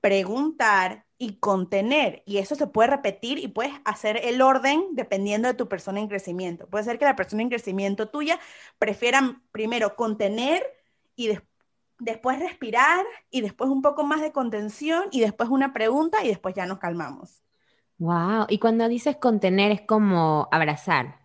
preguntar 0.00 1.06
y 1.18 1.36
contener. 1.36 2.22
Y 2.24 2.38
eso 2.38 2.54
se 2.54 2.66
puede 2.66 2.88
repetir 2.88 3.38
y 3.38 3.48
puedes 3.48 3.74
hacer 3.84 4.20
el 4.24 4.40
orden 4.40 4.82
dependiendo 4.92 5.48
de 5.48 5.54
tu 5.54 5.68
persona 5.68 6.00
en 6.00 6.08
crecimiento. 6.08 6.66
Puede 6.68 6.84
ser 6.84 6.98
que 6.98 7.04
la 7.04 7.16
persona 7.16 7.42
en 7.42 7.50
crecimiento 7.50 8.08
tuya 8.08 8.40
prefiera 8.78 9.42
primero 9.52 9.96
contener 9.96 10.64
y 11.14 11.30
después 11.98 12.38
respirar 12.38 13.04
y 13.30 13.42
después 13.42 13.70
un 13.70 13.82
poco 13.82 14.04
más 14.04 14.22
de 14.22 14.32
contención 14.32 15.04
y 15.10 15.20
después 15.20 15.50
una 15.50 15.72
pregunta 15.74 16.24
y 16.24 16.28
después 16.28 16.54
ya 16.54 16.64
nos 16.64 16.78
calmamos. 16.78 17.42
Wow, 17.98 18.46
y 18.48 18.58
cuando 18.58 18.88
dices 18.88 19.16
contener 19.16 19.72
es 19.72 19.82
como 19.82 20.48
abrazar. 20.50 21.20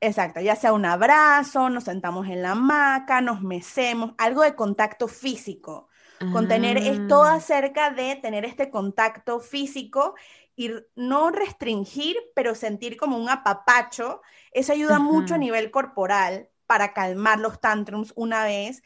Exacto, 0.00 0.40
ya 0.40 0.54
sea 0.54 0.74
un 0.74 0.84
abrazo, 0.84 1.70
nos 1.70 1.84
sentamos 1.84 2.28
en 2.28 2.42
la 2.42 2.52
hamaca, 2.52 3.20
nos 3.20 3.40
mecemos, 3.40 4.12
algo 4.18 4.42
de 4.42 4.54
contacto 4.54 5.08
físico. 5.08 5.87
Contener 6.32 6.78
es 6.78 7.06
todo 7.06 7.24
ah. 7.24 7.34
acerca 7.34 7.90
de 7.90 8.16
tener 8.16 8.44
este 8.44 8.70
contacto 8.70 9.40
físico 9.40 10.14
y 10.56 10.72
no 10.96 11.30
restringir, 11.30 12.16
pero 12.34 12.54
sentir 12.54 12.96
como 12.96 13.16
un 13.16 13.28
apapacho. 13.28 14.22
Eso 14.50 14.72
ayuda 14.72 14.98
mucho 14.98 15.34
a 15.34 15.38
nivel 15.38 15.70
corporal 15.70 16.48
para 16.66 16.92
calmar 16.92 17.38
los 17.38 17.60
tantrums 17.60 18.12
una 18.16 18.44
vez. 18.44 18.82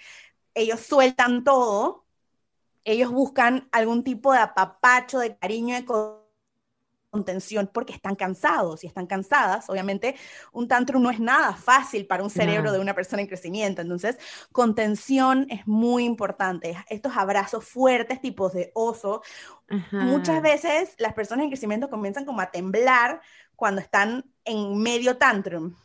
Ellos 0.54 0.80
sueltan 0.80 1.44
todo, 1.44 2.04
ellos 2.84 3.10
buscan 3.10 3.68
algún 3.72 4.04
tipo 4.04 4.32
de 4.32 4.40
apapacho, 4.40 5.18
de 5.18 5.36
cariño, 5.36 5.74
de 5.74 5.86
contención 7.12 7.69
porque 7.73 7.92
están 7.92 8.16
cansados 8.16 8.83
y 8.83 8.87
están 8.87 9.07
cansadas. 9.07 9.69
Obviamente, 9.69 10.16
un 10.50 10.66
tantrum 10.66 11.02
no 11.02 11.11
es 11.11 11.21
nada 11.21 11.54
fácil 11.54 12.07
para 12.07 12.23
un 12.25 12.31
cerebro 12.31 12.73
de 12.73 12.81
una 12.81 12.95
persona 12.95 13.21
en 13.21 13.28
crecimiento. 13.28 13.83
Entonces, 13.83 14.19
contención 14.50 15.47
es 15.50 15.66
muy 15.66 16.04
importante. 16.04 16.75
Estos 16.88 17.14
abrazos 17.14 17.66
fuertes, 17.66 18.21
tipos 18.23 18.54
de 18.54 18.73
oso. 18.75 19.23
Muchas 19.90 20.40
veces 20.40 20.95
las 20.99 21.12
personas 21.12 21.45
en 21.45 21.50
crecimiento 21.50 21.90
comienzan 21.90 22.25
como 22.25 22.40
a 22.40 22.50
temblar 22.50 23.21
cuando 23.57 23.83
están 23.83 24.25
en 24.47 24.78
medio 24.78 25.19
tantrum. 25.19 25.76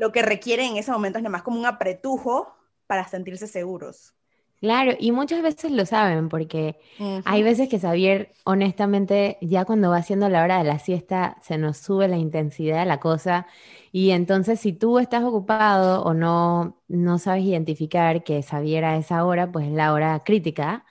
Lo 0.00 0.10
que 0.10 0.22
requieren 0.22 0.72
en 0.72 0.76
ese 0.78 0.90
momento 0.90 1.18
es 1.18 1.22
nada 1.22 1.32
más 1.32 1.42
como 1.42 1.60
un 1.60 1.66
apretujo 1.66 2.52
para 2.88 3.06
sentirse 3.06 3.46
seguros. 3.46 4.17
Claro, 4.60 4.92
y 4.98 5.12
muchas 5.12 5.40
veces 5.42 5.70
lo 5.70 5.86
saben, 5.86 6.28
porque 6.28 6.80
hay 7.24 7.44
veces 7.44 7.68
que 7.68 7.78
Xavier, 7.78 8.32
honestamente, 8.44 9.38
ya 9.40 9.64
cuando 9.64 9.90
va 9.90 10.02
siendo 10.02 10.28
la 10.28 10.42
hora 10.42 10.58
de 10.58 10.64
la 10.64 10.80
siesta, 10.80 11.36
se 11.42 11.58
nos 11.58 11.76
sube 11.78 12.08
la 12.08 12.16
intensidad 12.16 12.80
de 12.80 12.86
la 12.86 12.98
cosa. 12.98 13.46
Y 13.92 14.10
entonces, 14.10 14.58
si 14.58 14.72
tú 14.72 14.98
estás 14.98 15.22
ocupado 15.22 16.02
o 16.02 16.12
no, 16.12 16.82
no 16.88 17.18
sabes 17.18 17.44
identificar 17.44 18.24
que 18.24 18.42
Xavier 18.42 18.84
a 18.84 18.96
esa 18.96 19.24
hora, 19.24 19.52
pues 19.52 19.66
es 19.66 19.72
la 19.72 19.92
hora 19.92 20.24
crítica. 20.24 20.84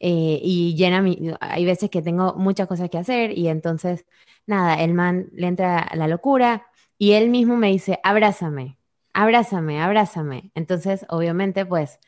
Eh, 0.00 0.40
y 0.42 0.74
llena 0.76 1.00
mi, 1.02 1.18
hay 1.40 1.64
veces 1.64 1.90
que 1.90 2.02
tengo 2.02 2.34
muchas 2.34 2.68
cosas 2.68 2.90
que 2.90 2.98
hacer 2.98 3.36
y 3.38 3.48
entonces, 3.48 4.04
nada, 4.46 4.82
el 4.82 4.94
man 4.94 5.28
le 5.32 5.46
entra 5.48 5.88
la 5.94 6.08
locura 6.08 6.66
y 6.98 7.12
él 7.12 7.30
mismo 7.30 7.56
me 7.56 7.68
dice, 7.68 7.98
abrázame, 8.02 8.78
abrázame, 9.14 9.80
abrázame. 9.80 10.50
Entonces, 10.54 11.06
obviamente, 11.08 11.64
pues 11.66 11.98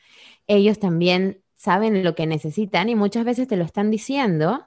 ellos 0.49 0.79
también 0.79 1.43
saben 1.55 2.03
lo 2.03 2.15
que 2.15 2.27
necesitan 2.27 2.89
y 2.89 2.95
muchas 2.95 3.23
veces 3.23 3.47
te 3.47 3.55
lo 3.55 3.63
están 3.63 3.91
diciendo, 3.91 4.65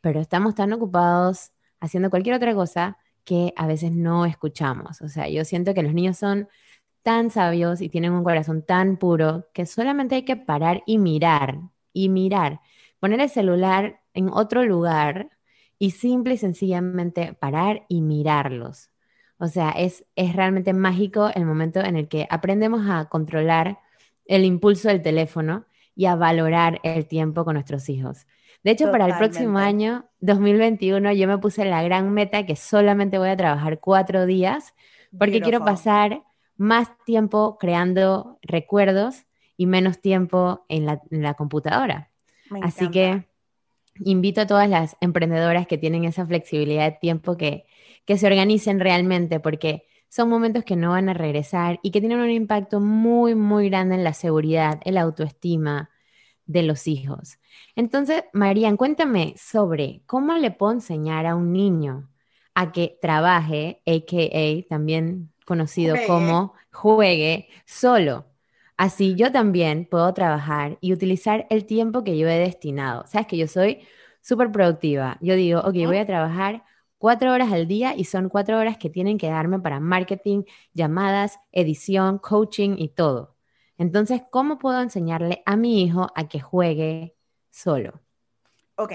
pero 0.00 0.20
estamos 0.20 0.54
tan 0.54 0.72
ocupados 0.72 1.52
haciendo 1.80 2.10
cualquier 2.10 2.36
otra 2.36 2.54
cosa 2.54 2.98
que 3.24 3.54
a 3.56 3.66
veces 3.66 3.92
no 3.92 4.26
escuchamos. 4.26 5.00
O 5.00 5.08
sea, 5.08 5.28
yo 5.28 5.44
siento 5.44 5.74
que 5.74 5.82
los 5.82 5.94
niños 5.94 6.18
son 6.18 6.48
tan 7.02 7.30
sabios 7.30 7.80
y 7.80 7.88
tienen 7.88 8.12
un 8.12 8.24
corazón 8.24 8.62
tan 8.62 8.98
puro 8.98 9.48
que 9.54 9.64
solamente 9.66 10.16
hay 10.16 10.24
que 10.24 10.36
parar 10.36 10.82
y 10.86 10.98
mirar, 10.98 11.58
y 11.92 12.10
mirar, 12.10 12.60
poner 13.00 13.20
el 13.20 13.30
celular 13.30 14.00
en 14.14 14.28
otro 14.28 14.64
lugar 14.64 15.30
y 15.78 15.92
simple 15.92 16.34
y 16.34 16.38
sencillamente 16.38 17.32
parar 17.34 17.86
y 17.88 18.02
mirarlos. 18.02 18.90
O 19.38 19.48
sea, 19.48 19.70
es, 19.70 20.04
es 20.14 20.36
realmente 20.36 20.72
mágico 20.74 21.30
el 21.34 21.46
momento 21.46 21.80
en 21.80 21.96
el 21.96 22.08
que 22.08 22.26
aprendemos 22.30 22.82
a 22.88 23.06
controlar 23.08 23.78
el 24.26 24.44
impulso 24.44 24.88
del 24.88 25.02
teléfono 25.02 25.66
y 25.94 26.06
a 26.06 26.16
valorar 26.16 26.80
el 26.82 27.06
tiempo 27.06 27.44
con 27.44 27.54
nuestros 27.54 27.88
hijos. 27.88 28.26
De 28.64 28.70
hecho, 28.70 28.90
para 28.90 29.06
el 29.06 29.16
próximo 29.16 29.58
año, 29.58 30.06
2021, 30.20 31.12
yo 31.12 31.26
me 31.26 31.38
puse 31.38 31.64
la 31.64 31.82
gran 31.82 32.12
meta 32.12 32.46
que 32.46 32.54
solamente 32.54 33.18
voy 33.18 33.30
a 33.30 33.36
trabajar 33.36 33.80
cuatro 33.80 34.24
días 34.24 34.74
porque 35.18 35.40
quiero 35.40 35.64
pasar 35.64 36.22
más 36.56 36.88
tiempo 37.04 37.58
creando 37.58 38.38
recuerdos 38.42 39.26
y 39.56 39.66
menos 39.66 40.00
tiempo 40.00 40.64
en 40.68 40.86
la, 40.86 41.34
computadora. 41.34 42.10
Así 42.62 42.88
que 42.88 43.26
invito 44.04 44.42
a 44.42 44.46
todas 44.46 44.68
las 44.68 44.96
emprendedoras 45.00 45.66
que 45.66 45.78
tienen 45.78 46.04
esa 46.04 46.24
flexibilidad 46.24 46.84
de 46.84 46.98
tiempo 46.98 47.36
que, 47.36 47.66
que 48.04 48.16
se 48.16 48.26
organicen 48.26 48.78
realmente 48.78 49.40
porque 49.40 49.86
son 50.12 50.28
momentos 50.28 50.62
que 50.64 50.76
no 50.76 50.90
van 50.90 51.08
a 51.08 51.14
regresar 51.14 51.80
y 51.82 51.90
que 51.90 52.00
tienen 52.00 52.20
un 52.20 52.28
impacto 52.28 52.80
muy, 52.80 53.34
muy 53.34 53.70
grande 53.70 53.94
en 53.94 54.04
la 54.04 54.12
seguridad, 54.12 54.78
en 54.84 54.96
la 54.96 55.00
autoestima 55.00 55.88
de 56.44 56.62
los 56.62 56.86
hijos. 56.86 57.38
Entonces, 57.76 58.24
Marian, 58.34 58.76
cuéntame 58.76 59.32
sobre 59.38 60.02
cómo 60.04 60.34
le 60.34 60.50
puedo 60.50 60.72
enseñar 60.72 61.24
a 61.24 61.34
un 61.34 61.54
niño 61.54 62.10
a 62.54 62.72
que 62.72 62.98
trabaje, 63.00 63.80
a.k.a. 63.86 64.68
también 64.68 65.32
conocido 65.46 65.96
como 66.06 66.52
juegue 66.70 67.48
solo. 67.64 68.26
Así 68.76 69.14
yo 69.14 69.32
también 69.32 69.86
puedo 69.90 70.12
trabajar 70.12 70.76
y 70.82 70.92
utilizar 70.92 71.46
el 71.48 71.64
tiempo 71.64 72.04
que 72.04 72.18
yo 72.18 72.28
he 72.28 72.38
destinado. 72.38 73.06
Sabes 73.06 73.28
que 73.28 73.38
yo 73.38 73.48
soy 73.48 73.78
súper 74.20 74.52
productiva. 74.52 75.16
Yo 75.22 75.36
digo, 75.36 75.60
ok, 75.60 75.86
voy 75.86 75.96
a 75.96 76.06
trabajar 76.06 76.64
cuatro 77.02 77.32
horas 77.32 77.50
al 77.50 77.66
día 77.66 77.96
y 77.96 78.04
son 78.04 78.28
cuatro 78.28 78.56
horas 78.60 78.78
que 78.78 78.88
tienen 78.88 79.18
que 79.18 79.28
darme 79.28 79.58
para 79.58 79.80
marketing, 79.80 80.44
llamadas, 80.72 81.40
edición, 81.50 82.18
coaching 82.18 82.76
y 82.78 82.90
todo. 82.90 83.34
Entonces, 83.76 84.22
¿cómo 84.30 84.56
puedo 84.56 84.80
enseñarle 84.80 85.42
a 85.44 85.56
mi 85.56 85.82
hijo 85.82 86.12
a 86.14 86.28
que 86.28 86.38
juegue 86.38 87.16
solo? 87.50 88.00
Ok, 88.76 88.92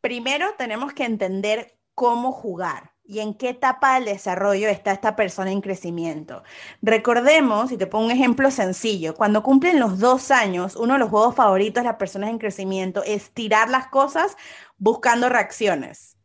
primero 0.00 0.46
tenemos 0.56 0.92
que 0.92 1.06
entender 1.06 1.76
cómo 1.96 2.30
jugar 2.30 2.92
y 3.02 3.18
en 3.18 3.34
qué 3.34 3.48
etapa 3.48 3.96
del 3.96 4.04
desarrollo 4.04 4.68
está 4.68 4.92
esta 4.92 5.16
persona 5.16 5.50
en 5.50 5.60
crecimiento. 5.60 6.44
Recordemos, 6.82 7.72
y 7.72 7.76
te 7.78 7.88
pongo 7.88 8.04
un 8.04 8.12
ejemplo 8.12 8.52
sencillo, 8.52 9.16
cuando 9.16 9.42
cumplen 9.42 9.80
los 9.80 9.98
dos 9.98 10.30
años, 10.30 10.76
uno 10.76 10.92
de 10.92 11.00
los 11.00 11.10
juegos 11.10 11.34
favoritos 11.34 11.82
de 11.82 11.88
las 11.88 11.96
personas 11.96 12.30
en 12.30 12.38
crecimiento 12.38 13.02
es 13.02 13.32
tirar 13.32 13.70
las 13.70 13.88
cosas 13.88 14.36
buscando 14.78 15.28
reacciones. 15.28 16.17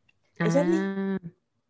Eso 0.45 0.59
es 0.59 0.67
ah. 0.69 1.19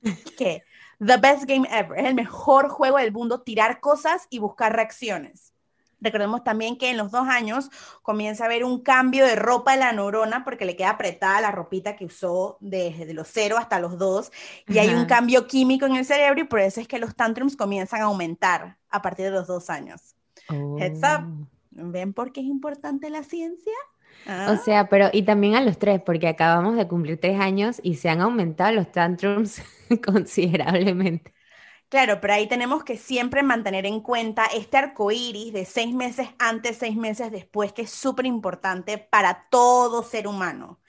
¿qué? 0.38 0.64
The 1.00 1.18
best 1.18 1.46
game 1.46 1.68
ever. 1.72 2.00
Es 2.00 2.06
el 2.06 2.16
mejor 2.16 2.70
juego 2.70 2.98
del 2.98 3.12
mundo, 3.12 3.42
tirar 3.42 3.80
cosas 3.80 4.28
y 4.30 4.40
buscar 4.40 4.76
reacciones. 4.76 5.54
Recordemos 6.04 6.44
también 6.44 6.78
que 6.78 6.90
en 6.90 6.98
los 6.98 7.12
dos 7.12 7.28
años 7.30 7.70
comienza 8.02 8.44
a 8.44 8.48
haber 8.48 8.66
un 8.66 8.82
cambio 8.82 9.26
de 9.26 9.38
ropa 9.38 9.72
de 9.72 9.78
la 9.78 9.94
neurona 9.94 10.44
porque 10.44 10.66
le 10.66 10.76
queda 10.76 10.90
apretada 10.90 11.40
la 11.40 11.52
ropita 11.52 11.96
que 11.96 12.04
usó 12.04 12.58
desde 12.60 13.14
los 13.14 13.30
cero 13.32 13.56
hasta 13.58 13.80
los 13.80 13.98
dos 13.98 14.30
y 14.68 14.80
hay 14.80 14.94
un 14.94 15.06
cambio 15.06 15.48
químico 15.48 15.86
en 15.86 15.96
el 15.96 16.04
cerebro 16.04 16.42
y 16.42 16.44
por 16.44 16.60
eso 16.60 16.82
es 16.82 16.90
que 16.90 17.00
los 17.00 17.16
tantrums 17.16 17.56
comienzan 17.56 18.02
a 18.02 18.06
aumentar 18.06 18.78
a 18.90 19.02
partir 19.02 19.26
de 19.26 19.32
los 19.32 19.48
dos 19.48 19.70
años. 19.70 20.16
Heads 20.50 21.00
up. 21.00 21.26
Oh. 21.26 21.48
¿Ven 21.72 22.14
por 22.14 22.34
qué 22.34 22.42
es 22.42 22.48
importante 22.48 23.10
la 23.10 23.24
ciencia? 23.24 23.74
O 24.26 24.30
ah. 24.30 24.58
sea, 24.58 24.90
pero 24.90 25.10
y 25.12 25.24
también 25.24 25.56
a 25.56 25.62
los 25.62 25.78
tres, 25.78 26.02
porque 26.02 26.28
acabamos 26.28 26.76
de 26.76 26.88
cumplir 26.88 27.20
tres 27.20 27.40
años 27.40 27.80
y 27.84 27.96
se 27.96 28.10
han 28.10 28.22
aumentado 28.22 28.72
los 28.72 28.92
tantrums 28.92 29.62
considerablemente. 30.06 31.34
Claro, 31.90 32.20
pero 32.20 32.34
ahí 32.34 32.48
tenemos 32.48 32.84
que 32.84 32.98
siempre 32.98 33.44
mantener 33.44 33.86
en 33.86 34.00
cuenta 34.00 34.46
este 34.48 34.78
arco 34.78 35.12
iris 35.12 35.54
de 35.54 35.64
seis 35.64 35.94
meses 35.94 36.28
antes, 36.40 36.78
seis 36.78 36.96
meses 36.96 37.32
después, 37.32 37.72
que 37.72 37.84
es 37.84 37.92
súper 37.92 38.26
importante 38.26 38.98
para 38.98 39.46
todo 39.52 40.02
ser 40.02 40.28
humano. 40.28 40.80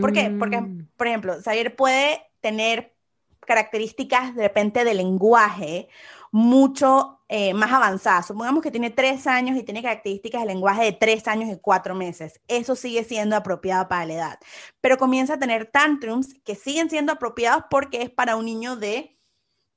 ¿Por 0.00 0.12
qué? 0.12 0.30
Porque, 0.38 0.60
mm. 0.60 0.88
por 0.96 1.06
ejemplo, 1.06 1.34
Xavier 1.42 1.74
puede 1.74 2.26
tener 2.40 2.94
características 3.40 4.34
de 4.34 4.42
repente 4.42 4.84
de 4.84 4.94
lenguaje 4.94 5.88
mucho 6.30 7.20
eh, 7.28 7.54
más 7.54 7.72
avanzadas. 7.72 8.26
Supongamos 8.26 8.62
que 8.62 8.70
tiene 8.70 8.90
tres 8.90 9.26
años 9.26 9.56
y 9.56 9.62
tiene 9.62 9.82
características 9.82 10.42
de 10.42 10.48
lenguaje 10.48 10.84
de 10.84 10.92
tres 10.92 11.28
años 11.28 11.48
y 11.50 11.58
cuatro 11.60 11.94
meses. 11.94 12.40
Eso 12.48 12.74
sigue 12.74 13.04
siendo 13.04 13.36
apropiado 13.36 13.88
para 13.88 14.06
la 14.06 14.14
edad. 14.14 14.38
Pero 14.80 14.98
comienza 14.98 15.34
a 15.34 15.38
tener 15.38 15.66
tantrums 15.66 16.34
que 16.44 16.54
siguen 16.54 16.90
siendo 16.90 17.12
apropiados 17.12 17.64
porque 17.70 18.02
es 18.02 18.10
para 18.10 18.36
un 18.36 18.46
niño 18.46 18.76
de 18.76 19.16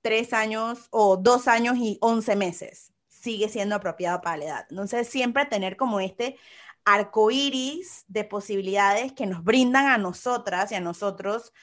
tres 0.01 0.33
años 0.33 0.87
o 0.91 1.17
dos 1.17 1.47
años 1.47 1.77
y 1.77 1.97
once 2.01 2.35
meses. 2.35 2.93
Sigue 3.07 3.49
siendo 3.49 3.75
apropiado 3.75 4.21
para 4.21 4.37
la 4.37 4.45
edad. 4.45 4.65
Entonces, 4.69 5.07
siempre 5.07 5.45
tener 5.45 5.77
como 5.77 5.99
este 5.99 6.37
arco 6.85 7.31
iris 7.31 8.03
de 8.07 8.25
posibilidades 8.25 9.13
que 9.13 9.25
nos 9.25 9.43
brindan 9.43 9.87
a 9.87 9.97
nosotras 9.97 10.71
y 10.71 10.75
a 10.75 10.81
nosotros 10.81 11.53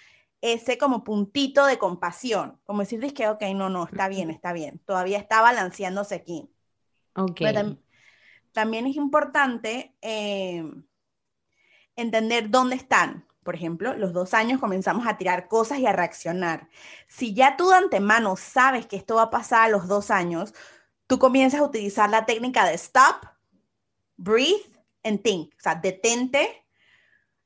ese 0.41 0.79
como 0.79 1.05
puntito 1.05 1.67
de 1.67 1.79
compasión, 1.79 2.59
como 2.65 2.81
decir, 2.81 3.01
que, 3.13 3.29
ok, 3.29 3.43
no, 3.55 3.69
no, 3.69 3.85
está 3.85 4.09
bien, 4.09 4.31
está 4.31 4.53
bien, 4.53 4.81
todavía 4.85 5.19
está 5.19 5.43
balanceándose 5.43 6.15
aquí. 6.15 6.51
Ok. 7.15 7.41
también 8.53 8.87
es 8.87 8.97
importante 8.97 9.95
eh, 10.01 10.65
entender 11.97 12.51
dónde 12.51 12.77
están, 12.77 13.27
por 13.43 13.55
ejemplo, 13.55 13.97
los 13.97 14.13
dos 14.13 14.35
años 14.35 14.61
comenzamos 14.61 15.07
a 15.07 15.17
tirar 15.17 15.49
cosas 15.49 15.79
y 15.79 15.87
a 15.87 15.93
reaccionar. 15.93 16.69
Si 17.09 17.35
ya 17.35 17.57
tú 17.57 17.71
de 17.71 17.77
antemano 17.77 18.37
sabes 18.37 18.87
que 18.87 18.97
esto 18.97 19.17
va 19.17 19.23
a 19.23 19.31
pasar 19.31 19.63
a 19.63 19.69
los 19.69 19.89
dos 19.89 20.11
años, 20.11 20.55
tú 21.07 21.19
comienzas 21.19 21.61
a 21.61 21.65
utilizar 21.65 22.11
la 22.11 22.27
técnica 22.27 22.65
de 22.67 22.75
stop, 22.75 23.27
breathe 24.17 24.71
and 25.03 25.23
think. 25.23 25.55
O 25.57 25.61
sea, 25.61 25.75
detente, 25.75 26.65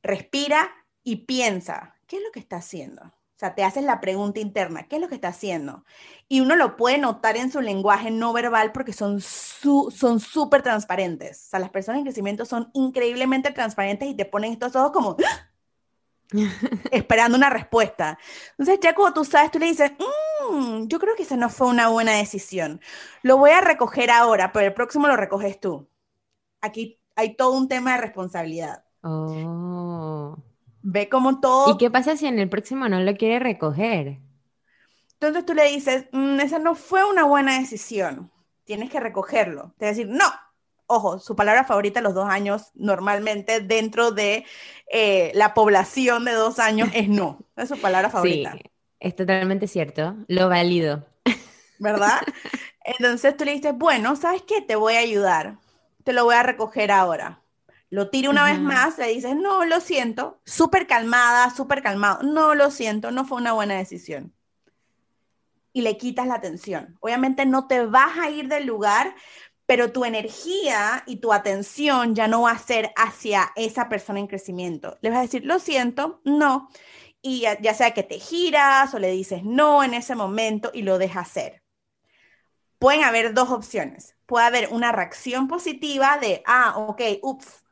respira 0.02 0.70
y 1.04 1.24
piensa. 1.24 1.93
¿Qué 2.06 2.16
es 2.16 2.22
lo 2.22 2.30
que 2.32 2.40
está 2.40 2.56
haciendo? 2.56 3.02
O 3.04 3.38
sea, 3.38 3.54
te 3.54 3.64
haces 3.64 3.82
la 3.82 4.00
pregunta 4.00 4.38
interna, 4.38 4.86
¿qué 4.86 4.96
es 4.96 5.02
lo 5.02 5.08
que 5.08 5.16
está 5.16 5.28
haciendo? 5.28 5.84
Y 6.28 6.40
uno 6.40 6.54
lo 6.54 6.76
puede 6.76 6.98
notar 6.98 7.36
en 7.36 7.50
su 7.50 7.60
lenguaje 7.60 8.12
no 8.12 8.32
verbal 8.32 8.70
porque 8.70 8.92
son 8.92 9.20
son 9.20 10.20
súper 10.20 10.62
transparentes. 10.62 11.46
O 11.46 11.50
sea, 11.50 11.60
las 11.60 11.70
personas 11.70 11.98
en 11.98 12.04
crecimiento 12.04 12.44
son 12.44 12.70
increíblemente 12.74 13.50
transparentes 13.50 14.08
y 14.08 14.14
te 14.14 14.24
ponen 14.24 14.52
estos 14.52 14.76
ojos 14.76 14.92
como, 14.92 15.16
esperando 16.90 17.36
una 17.36 17.50
respuesta. 17.50 18.18
Entonces, 18.50 18.78
ya 18.82 18.94
como 18.94 19.12
tú 19.12 19.24
sabes, 19.24 19.50
tú 19.50 19.58
le 19.58 19.66
dices, 19.66 19.92
mm, 20.50 20.86
yo 20.86 20.98
creo 20.98 21.16
que 21.16 21.24
esa 21.24 21.36
no 21.36 21.48
fue 21.48 21.68
una 21.68 21.88
buena 21.88 22.12
decisión. 22.12 22.80
Lo 23.22 23.36
voy 23.38 23.50
a 23.50 23.60
recoger 23.60 24.10
ahora, 24.10 24.52
pero 24.52 24.66
el 24.66 24.74
próximo 24.74 25.08
lo 25.08 25.16
recoges 25.16 25.60
tú. 25.60 25.88
Aquí 26.60 27.00
hay 27.16 27.36
todo 27.36 27.52
un 27.52 27.68
tema 27.68 27.94
de 27.94 28.02
responsabilidad. 28.02 28.84
Oh. 29.02 30.36
Ve 30.86 31.08
como 31.08 31.40
todo. 31.40 31.74
¿Y 31.74 31.78
qué 31.78 31.90
pasa 31.90 32.14
si 32.14 32.26
en 32.26 32.38
el 32.38 32.50
próximo 32.50 32.88
no 32.90 33.00
lo 33.00 33.16
quiere 33.16 33.38
recoger? 33.38 34.18
Entonces 35.14 35.46
tú 35.46 35.54
le 35.54 35.64
dices, 35.70 36.06
mm, 36.12 36.40
esa 36.40 36.58
no 36.58 36.74
fue 36.74 37.08
una 37.08 37.24
buena 37.24 37.58
decisión. 37.58 38.30
Tienes 38.64 38.90
que 38.90 39.00
recogerlo. 39.00 39.74
Te 39.78 39.86
decir, 39.86 40.06
no, 40.08 40.26
ojo, 40.86 41.18
su 41.18 41.34
palabra 41.34 41.64
favorita 41.64 42.02
los 42.02 42.12
dos 42.12 42.28
años 42.28 42.70
normalmente 42.74 43.60
dentro 43.60 44.10
de 44.10 44.44
eh, 44.92 45.32
la 45.34 45.54
población 45.54 46.26
de 46.26 46.32
dos 46.32 46.58
años 46.58 46.90
es 46.92 47.08
no, 47.08 47.38
es 47.56 47.70
su 47.70 47.78
palabra 47.78 48.10
favorita. 48.10 48.52
Sí, 48.52 48.60
es 49.00 49.16
totalmente 49.16 49.66
cierto, 49.66 50.16
lo 50.28 50.50
valido. 50.50 51.06
¿Verdad? 51.78 52.20
Entonces 52.84 53.34
tú 53.38 53.46
le 53.46 53.52
dices, 53.52 53.72
bueno, 53.74 54.16
¿sabes 54.16 54.42
qué? 54.42 54.60
Te 54.60 54.76
voy 54.76 54.96
a 54.96 54.98
ayudar, 54.98 55.56
te 56.04 56.12
lo 56.12 56.24
voy 56.24 56.34
a 56.34 56.42
recoger 56.42 56.90
ahora. 56.90 57.40
Lo 57.94 58.10
tira 58.10 58.28
una 58.28 58.42
vez 58.42 58.58
más, 58.58 58.98
le 58.98 59.06
dices, 59.06 59.36
no, 59.36 59.64
lo 59.64 59.80
siento, 59.80 60.40
súper 60.44 60.88
calmada, 60.88 61.50
súper 61.50 61.80
calmado, 61.80 62.24
no, 62.24 62.56
lo 62.56 62.72
siento, 62.72 63.12
no 63.12 63.24
fue 63.24 63.38
una 63.38 63.52
buena 63.52 63.76
decisión. 63.76 64.34
Y 65.72 65.82
le 65.82 65.96
quitas 65.96 66.26
la 66.26 66.34
atención. 66.34 66.98
Obviamente 66.98 67.46
no 67.46 67.68
te 67.68 67.86
vas 67.86 68.18
a 68.18 68.30
ir 68.30 68.48
del 68.48 68.66
lugar, 68.66 69.14
pero 69.64 69.92
tu 69.92 70.04
energía 70.04 71.04
y 71.06 71.18
tu 71.18 71.32
atención 71.32 72.16
ya 72.16 72.26
no 72.26 72.42
va 72.42 72.50
a 72.50 72.58
ser 72.58 72.92
hacia 72.96 73.52
esa 73.54 73.88
persona 73.88 74.18
en 74.18 74.26
crecimiento. 74.26 74.98
Le 75.00 75.10
vas 75.10 75.20
a 75.20 75.22
decir, 75.22 75.44
lo 75.44 75.60
siento, 75.60 76.20
no. 76.24 76.70
Y 77.22 77.42
ya, 77.42 77.74
sea 77.74 77.94
que 77.94 78.02
te 78.02 78.18
giras 78.18 78.92
o 78.92 78.98
le 78.98 79.12
dices 79.12 79.44
no 79.44 79.84
en 79.84 79.94
ese 79.94 80.16
momento 80.16 80.72
y 80.74 80.82
lo 80.82 80.98
dejas 80.98 81.28
hacer. 81.28 81.62
Pueden 82.80 83.04
haber 83.04 83.34
dos 83.34 83.50
opciones. 83.50 84.16
Puede 84.26 84.46
haber 84.46 84.68
una 84.72 84.90
reacción 84.90 85.46
positiva 85.46 86.18
de, 86.18 86.42
ah, 86.44 86.74
ok, 86.76 87.00
ups, 87.22 87.63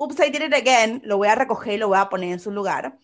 ups, 0.00 0.18
I 0.18 0.30
did 0.30 0.42
it 0.42 0.54
again, 0.54 1.02
lo 1.04 1.18
voy 1.18 1.28
a 1.28 1.34
recoger 1.34 1.74
y 1.74 1.78
lo 1.78 1.88
voy 1.88 1.98
a 1.98 2.08
poner 2.08 2.32
en 2.32 2.40
su 2.40 2.50
lugar. 2.50 2.98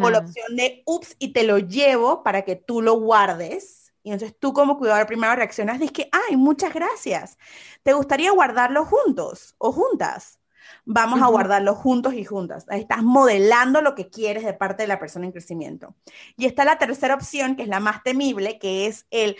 O 0.00 0.10
la 0.10 0.18
opción 0.18 0.56
de, 0.56 0.82
ups, 0.86 1.16
y 1.18 1.32
te 1.32 1.42
lo 1.42 1.58
llevo 1.58 2.22
para 2.22 2.42
que 2.42 2.56
tú 2.56 2.80
lo 2.80 2.94
guardes 2.94 3.86
y 4.06 4.12
entonces 4.12 4.38
tú 4.38 4.52
como 4.52 4.78
cuidador 4.78 5.08
primario 5.08 5.34
reaccionas, 5.34 5.80
dices 5.80 5.92
que, 5.92 6.08
ay, 6.12 6.36
muchas 6.36 6.72
gracias. 6.72 7.38
¿Te 7.82 7.92
gustaría 7.92 8.30
guardarlo 8.30 8.84
juntos 8.84 9.56
o 9.58 9.72
juntas? 9.72 10.38
Vamos 10.84 11.20
a 11.20 11.26
guardarlo 11.26 11.74
juntos 11.74 12.14
y 12.14 12.24
juntas. 12.24 12.66
estás 12.70 13.02
modelando 13.02 13.80
lo 13.80 13.96
que 13.96 14.08
quieres 14.08 14.44
de 14.44 14.54
parte 14.54 14.84
de 14.84 14.86
la 14.86 15.00
persona 15.00 15.26
en 15.26 15.32
crecimiento. 15.32 15.96
Y 16.36 16.46
está 16.46 16.64
la 16.64 16.78
tercera 16.78 17.16
opción, 17.16 17.56
que 17.56 17.64
es 17.64 17.68
la 17.68 17.80
más 17.80 18.04
temible, 18.04 18.60
que 18.60 18.86
es 18.86 19.06
el 19.10 19.36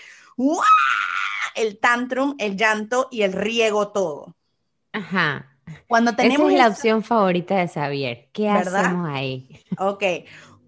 el 1.54 1.78
tantrum, 1.78 2.34
el 2.38 2.56
llanto 2.56 3.06
y 3.12 3.22
el 3.22 3.32
riego 3.32 3.92
todo. 3.92 4.34
Ajá. 4.92 5.55
Cuando 5.87 6.14
tenemos 6.14 6.48
Esa 6.48 6.52
es 6.52 6.59
la 6.59 6.68
opción 6.68 7.02
favorita 7.02 7.57
de 7.57 7.68
Xavier. 7.68 8.29
¿Qué 8.33 8.48
hacemos 8.48 9.09
ahí? 9.09 9.64
Ok. 9.79 10.02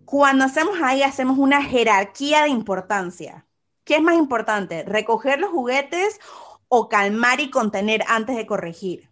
Cuando 0.04 0.44
hacemos 0.44 0.78
ahí, 0.82 1.02
hacemos 1.02 1.38
una 1.38 1.62
jerarquía 1.62 2.42
de 2.44 2.48
importancia. 2.48 3.46
¿Qué 3.84 3.96
es 3.96 4.02
más 4.02 4.16
importante? 4.16 4.84
¿Recoger 4.84 5.40
los 5.40 5.50
juguetes 5.50 6.20
o 6.68 6.88
calmar 6.88 7.40
y 7.40 7.50
contener 7.50 8.04
antes 8.08 8.36
de 8.36 8.46
corregir? 8.46 9.10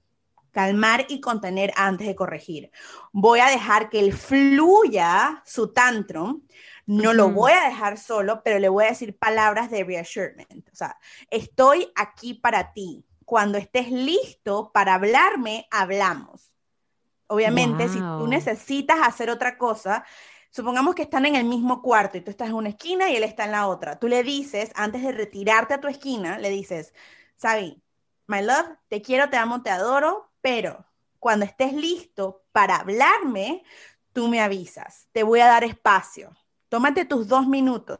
Calmar 0.52 1.04
y 1.08 1.20
contener 1.20 1.72
antes 1.76 2.06
de 2.06 2.14
corregir. 2.14 2.70
Voy 3.12 3.40
a 3.40 3.50
dejar 3.50 3.90
que 3.90 4.00
él 4.00 4.12
fluya 4.14 5.42
su 5.44 5.72
tantrum. 5.72 6.42
No 6.86 7.12
lo 7.12 7.30
voy 7.30 7.52
a 7.52 7.68
dejar 7.68 7.98
solo, 7.98 8.42
pero 8.42 8.58
le 8.58 8.68
voy 8.68 8.84
a 8.84 8.88
decir 8.88 9.18
palabras 9.18 9.70
de 9.70 9.84
reassurement. 9.84 10.68
O 10.72 10.76
sea, 10.76 10.96
estoy 11.30 11.92
aquí 11.94 12.34
para 12.34 12.72
ti. 12.72 13.04
Cuando 13.26 13.58
estés 13.58 13.92
listo 13.92 14.70
para 14.72 14.94
hablarme, 14.94 15.68
hablamos. 15.70 16.54
Obviamente, 17.26 17.88
si 17.88 17.98
tú 17.98 18.26
necesitas 18.26 19.00
hacer 19.02 19.28
otra 19.28 19.58
cosa, 19.58 20.04
Supongamos 20.56 20.94
que 20.94 21.02
están 21.02 21.26
en 21.26 21.36
el 21.36 21.44
mismo 21.44 21.82
cuarto 21.82 22.16
y 22.16 22.22
tú 22.22 22.30
estás 22.30 22.48
en 22.48 22.54
una 22.54 22.70
esquina 22.70 23.10
y 23.10 23.16
él 23.16 23.24
está 23.24 23.44
en 23.44 23.52
la 23.52 23.66
otra. 23.66 23.98
Tú 23.98 24.08
le 24.08 24.22
dices, 24.22 24.70
antes 24.74 25.02
de 25.02 25.12
retirarte 25.12 25.74
a 25.74 25.82
tu 25.82 25.86
esquina, 25.86 26.38
le 26.38 26.48
dices, 26.48 26.94
Sabi, 27.36 27.82
my 28.26 28.40
love, 28.40 28.66
te 28.88 29.02
quiero, 29.02 29.28
te 29.28 29.36
amo, 29.36 29.62
te 29.62 29.68
adoro, 29.68 30.30
pero 30.40 30.86
cuando 31.18 31.44
estés 31.44 31.74
listo 31.74 32.46
para 32.52 32.76
hablarme, 32.76 33.64
tú 34.14 34.28
me 34.28 34.40
avisas, 34.40 35.08
te 35.12 35.24
voy 35.24 35.40
a 35.40 35.46
dar 35.46 35.62
espacio. 35.62 36.34
Tómate 36.70 37.04
tus 37.04 37.28
dos 37.28 37.46
minutos. 37.46 37.98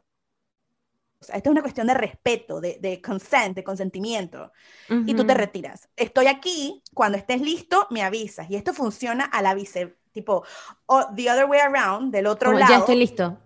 Esta 1.19 1.37
es 1.37 1.47
una 1.47 1.61
cuestión 1.61 1.87
de 1.87 1.93
respeto, 1.93 2.61
de, 2.61 2.77
de 2.79 3.01
consent, 3.01 3.55
de 3.55 3.63
consentimiento. 3.63 4.51
Y 4.89 5.15
tú 5.15 5.25
te 5.25 5.33
retiras. 5.33 5.89
Estoy 5.95 6.27
aquí, 6.27 6.81
cuando 6.93 7.17
estés 7.17 7.41
listo, 7.41 7.87
me 7.89 8.03
avisas. 8.03 8.49
Y 8.49 8.55
esto 8.55 8.73
funciona 8.73 9.25
a 9.25 9.41
la 9.41 9.53
vice, 9.53 9.97
tipo, 10.11 10.43
o 10.85 11.05
the 11.15 11.29
other 11.29 11.45
way 11.45 11.59
around, 11.59 12.13
del 12.13 12.27
otro 12.27 12.51
lado. 12.53 12.71
Ya 12.71 12.79
estoy 12.79 12.95
listo. 12.95 13.37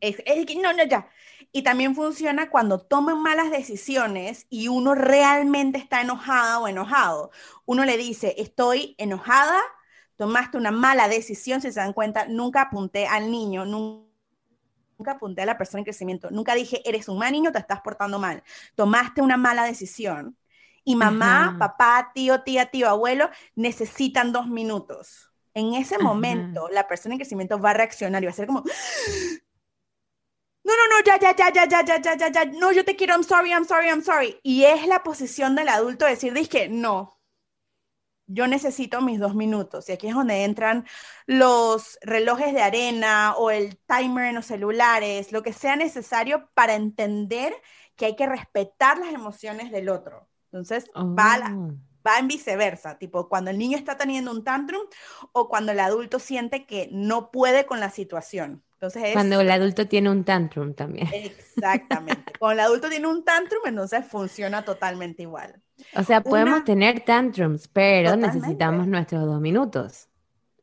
Es, 0.00 0.16
no, 0.62 0.72
no, 0.72 0.84
ya. 0.84 1.08
Y 1.52 1.62
también 1.62 1.94
funciona 1.94 2.48
cuando 2.48 2.78
toman 2.78 3.20
malas 3.20 3.50
decisiones 3.50 4.46
y 4.48 4.68
uno 4.68 4.94
realmente 4.94 5.78
está 5.78 6.00
enojada 6.00 6.60
o 6.60 6.68
enojado. 6.68 7.32
Uno 7.66 7.84
le 7.84 7.96
dice, 7.96 8.36
estoy 8.38 8.94
enojada, 8.98 9.60
tomaste 10.16 10.56
una 10.56 10.70
mala 10.70 11.08
decisión, 11.08 11.60
si 11.60 11.72
se 11.72 11.80
dan 11.80 11.92
cuenta, 11.92 12.26
nunca 12.28 12.62
apunté 12.62 13.06
al 13.08 13.30
niño, 13.30 13.64
nunca 13.66 14.09
apunté 15.08 15.42
a 15.42 15.46
la 15.46 15.56
persona 15.56 15.80
en 15.80 15.84
crecimiento, 15.84 16.30
nunca 16.30 16.54
dije, 16.54 16.82
eres 16.84 17.08
un 17.08 17.18
mal 17.18 17.32
niño, 17.32 17.52
te 17.52 17.58
estás 17.58 17.80
portando 17.80 18.18
mal, 18.18 18.42
tomaste 18.74 19.22
una 19.22 19.36
mala 19.36 19.64
decisión. 19.64 20.36
Y 20.82 20.96
mamá, 20.96 21.56
papá, 21.58 22.10
tío, 22.14 22.42
tía, 22.42 22.66
tío, 22.66 22.88
abuelo 22.88 23.28
necesitan 23.54 24.32
dos 24.32 24.46
minutos. 24.46 25.30
En 25.52 25.74
ese 25.74 25.98
momento, 25.98 26.68
la 26.70 26.88
persona 26.88 27.14
en 27.14 27.18
crecimiento 27.18 27.58
va 27.58 27.70
a 27.70 27.74
reaccionar 27.74 28.22
y 28.22 28.26
va 28.26 28.32
a 28.32 28.34
ser 28.34 28.46
como, 28.46 28.64
no, 30.62 30.72
no, 30.76 30.88
no, 30.88 31.04
ya, 31.04 31.18
ya, 31.18 31.34
ya, 31.36 31.52
ya, 31.52 31.66
ya, 31.66 31.84
ya, 31.84 32.00
ya, 32.00 32.16
ya, 32.16 32.28
ya, 32.28 32.44
no, 32.46 32.72
yo 32.72 32.84
te 32.84 32.96
quiero, 32.96 33.14
I'm 33.14 33.24
sorry, 33.24 33.50
I'm 33.50 33.64
sorry, 33.64 33.88
I'm 33.88 34.02
sorry. 34.02 34.38
Y 34.42 34.64
es 34.64 34.86
la 34.86 35.02
posición 35.02 35.54
del 35.54 35.68
adulto 35.68 36.06
decir, 36.06 36.32
dije, 36.32 36.68
no, 36.68 37.19
yo 38.32 38.46
necesito 38.46 39.00
mis 39.00 39.18
dos 39.18 39.34
minutos. 39.34 39.88
Y 39.88 39.92
aquí 39.92 40.08
es 40.08 40.14
donde 40.14 40.44
entran 40.44 40.86
los 41.26 41.98
relojes 42.02 42.54
de 42.54 42.62
arena 42.62 43.34
o 43.36 43.50
el 43.50 43.78
timer 43.86 44.26
en 44.26 44.36
los 44.36 44.46
celulares, 44.46 45.32
lo 45.32 45.42
que 45.42 45.52
sea 45.52 45.76
necesario 45.76 46.48
para 46.54 46.74
entender 46.74 47.54
que 47.96 48.06
hay 48.06 48.16
que 48.16 48.26
respetar 48.26 48.98
las 48.98 49.12
emociones 49.12 49.70
del 49.70 49.88
otro. 49.88 50.28
Entonces, 50.46 50.86
va, 50.96 51.52
oh. 51.54 51.74
va 52.06 52.18
en 52.18 52.28
viceversa, 52.28 52.98
tipo 52.98 53.28
cuando 53.28 53.50
el 53.50 53.58
niño 53.58 53.76
está 53.76 53.96
teniendo 53.96 54.30
un 54.30 54.42
tantrum 54.42 54.82
o 55.32 55.48
cuando 55.48 55.72
el 55.72 55.80
adulto 55.80 56.18
siente 56.18 56.66
que 56.66 56.88
no 56.92 57.30
puede 57.30 57.66
con 57.66 57.80
la 57.80 57.90
situación. 57.90 58.64
Cuando 59.12 59.40
el 59.40 59.50
adulto 59.50 59.86
tiene 59.86 60.08
un 60.08 60.24
tantrum 60.24 60.72
también. 60.72 61.08
Exactamente. 61.12 62.32
Cuando 62.38 62.62
el 62.62 62.66
adulto 62.66 62.88
tiene 62.88 63.06
un 63.06 63.24
tantrum, 63.24 63.60
entonces 63.66 64.06
funciona 64.06 64.64
totalmente 64.64 65.22
igual. 65.22 65.60
O 65.96 66.02
sea, 66.02 66.20
podemos 66.22 66.64
tener 66.64 67.00
tantrums, 67.00 67.68
pero 67.68 68.16
necesitamos 68.16 68.86
nuestros 68.86 69.26
dos 69.26 69.40
minutos. 69.40 70.08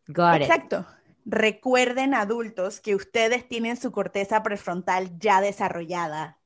Got 0.07 0.41
Exacto. 0.41 0.85
Recuerden, 1.25 2.13
adultos, 2.13 2.79
que 2.79 2.95
ustedes 2.95 3.47
tienen 3.47 3.75
su 3.75 3.91
corteza 3.91 4.43
prefrontal 4.43 5.19
ya 5.19 5.41
desarrollada. 5.41 6.39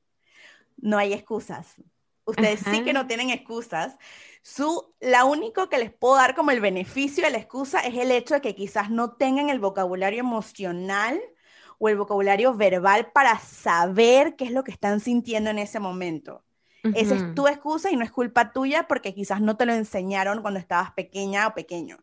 No 0.76 0.98
hay 0.98 1.12
excusas. 1.12 1.76
Ustedes 2.24 2.60
sí 2.60 2.82
que 2.82 2.92
no 2.92 3.06
tienen 3.06 3.30
excusas. 3.30 3.96
Su, 4.42 4.94
la 5.00 5.24
único 5.24 5.68
que 5.68 5.78
les 5.78 5.92
puedo 5.92 6.16
dar 6.16 6.34
como 6.34 6.50
el 6.50 6.60
beneficio 6.60 7.24
de 7.24 7.30
la 7.30 7.38
excusa 7.38 7.80
es 7.80 7.96
el 7.96 8.10
hecho 8.10 8.34
de 8.34 8.40
que 8.40 8.54
quizás 8.54 8.90
no 8.90 9.12
tengan 9.12 9.50
el 9.50 9.60
vocabulario 9.60 10.20
emocional 10.20 11.20
o 11.78 11.88
el 11.88 11.96
vocabulario 11.96 12.54
verbal 12.54 13.10
para 13.12 13.38
saber 13.38 14.36
qué 14.36 14.44
es 14.44 14.50
lo 14.52 14.64
que 14.64 14.70
están 14.70 15.00
sintiendo 15.00 15.50
en 15.50 15.58
ese 15.58 15.80
momento. 15.80 16.44
Esa 16.82 17.14
es 17.14 17.34
tu 17.34 17.46
excusa 17.46 17.90
y 17.90 17.96
no 17.96 18.04
es 18.04 18.10
culpa 18.10 18.52
tuya 18.52 18.88
porque 18.88 19.14
quizás 19.14 19.40
no 19.40 19.56
te 19.56 19.66
lo 19.66 19.72
enseñaron 19.72 20.42
cuando 20.42 20.58
estabas 20.58 20.90
pequeña 20.92 21.46
o 21.46 21.54
pequeño. 21.54 21.98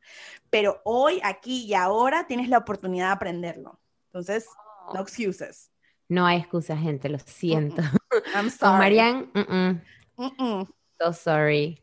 Pero 0.50 0.82
hoy, 0.86 1.20
aquí 1.24 1.65
y 1.65 1.74
ahora 1.74 2.28
tienes 2.28 2.48
la 2.48 2.60
oportunidad 2.60 3.08
de 3.08 3.13
aprenderlo. 3.13 3.80
Entonces, 4.06 4.46
no 4.94 5.00
oh. 5.00 5.04
excuses. 5.04 5.72
No 6.08 6.26
hay 6.26 6.38
excusas, 6.38 6.80
gente, 6.80 7.10
lo 7.10 7.20
siento. 7.20 7.82
I'm 8.34 8.50
sorry. 8.50 8.78
Marian, 8.78 9.84
so 10.98 11.13
sorry. 11.13 11.82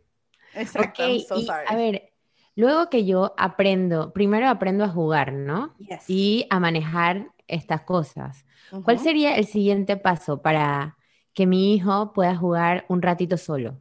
Exacto, 0.54 1.02
so 1.20 1.40
sorry. 1.40 1.66
a 1.68 1.76
ver, 1.76 2.12
luego 2.56 2.88
que 2.88 3.04
yo 3.04 3.34
aprendo, 3.36 4.12
primero 4.12 4.48
aprendo 4.48 4.84
a 4.84 4.88
jugar, 4.88 5.32
¿no? 5.32 5.74
Y 6.08 6.46
a 6.50 6.58
manejar 6.58 7.28
estas 7.46 7.82
cosas. 7.82 8.46
¿Cuál 8.84 8.98
sería 8.98 9.36
el 9.36 9.46
siguiente 9.46 9.96
paso 9.96 10.42
para 10.42 10.96
que 11.36 11.46
mi 11.46 11.74
hijo 11.74 12.14
pueda 12.14 12.34
jugar 12.34 12.86
un 12.88 13.02
ratito 13.02 13.36
solo? 13.36 13.78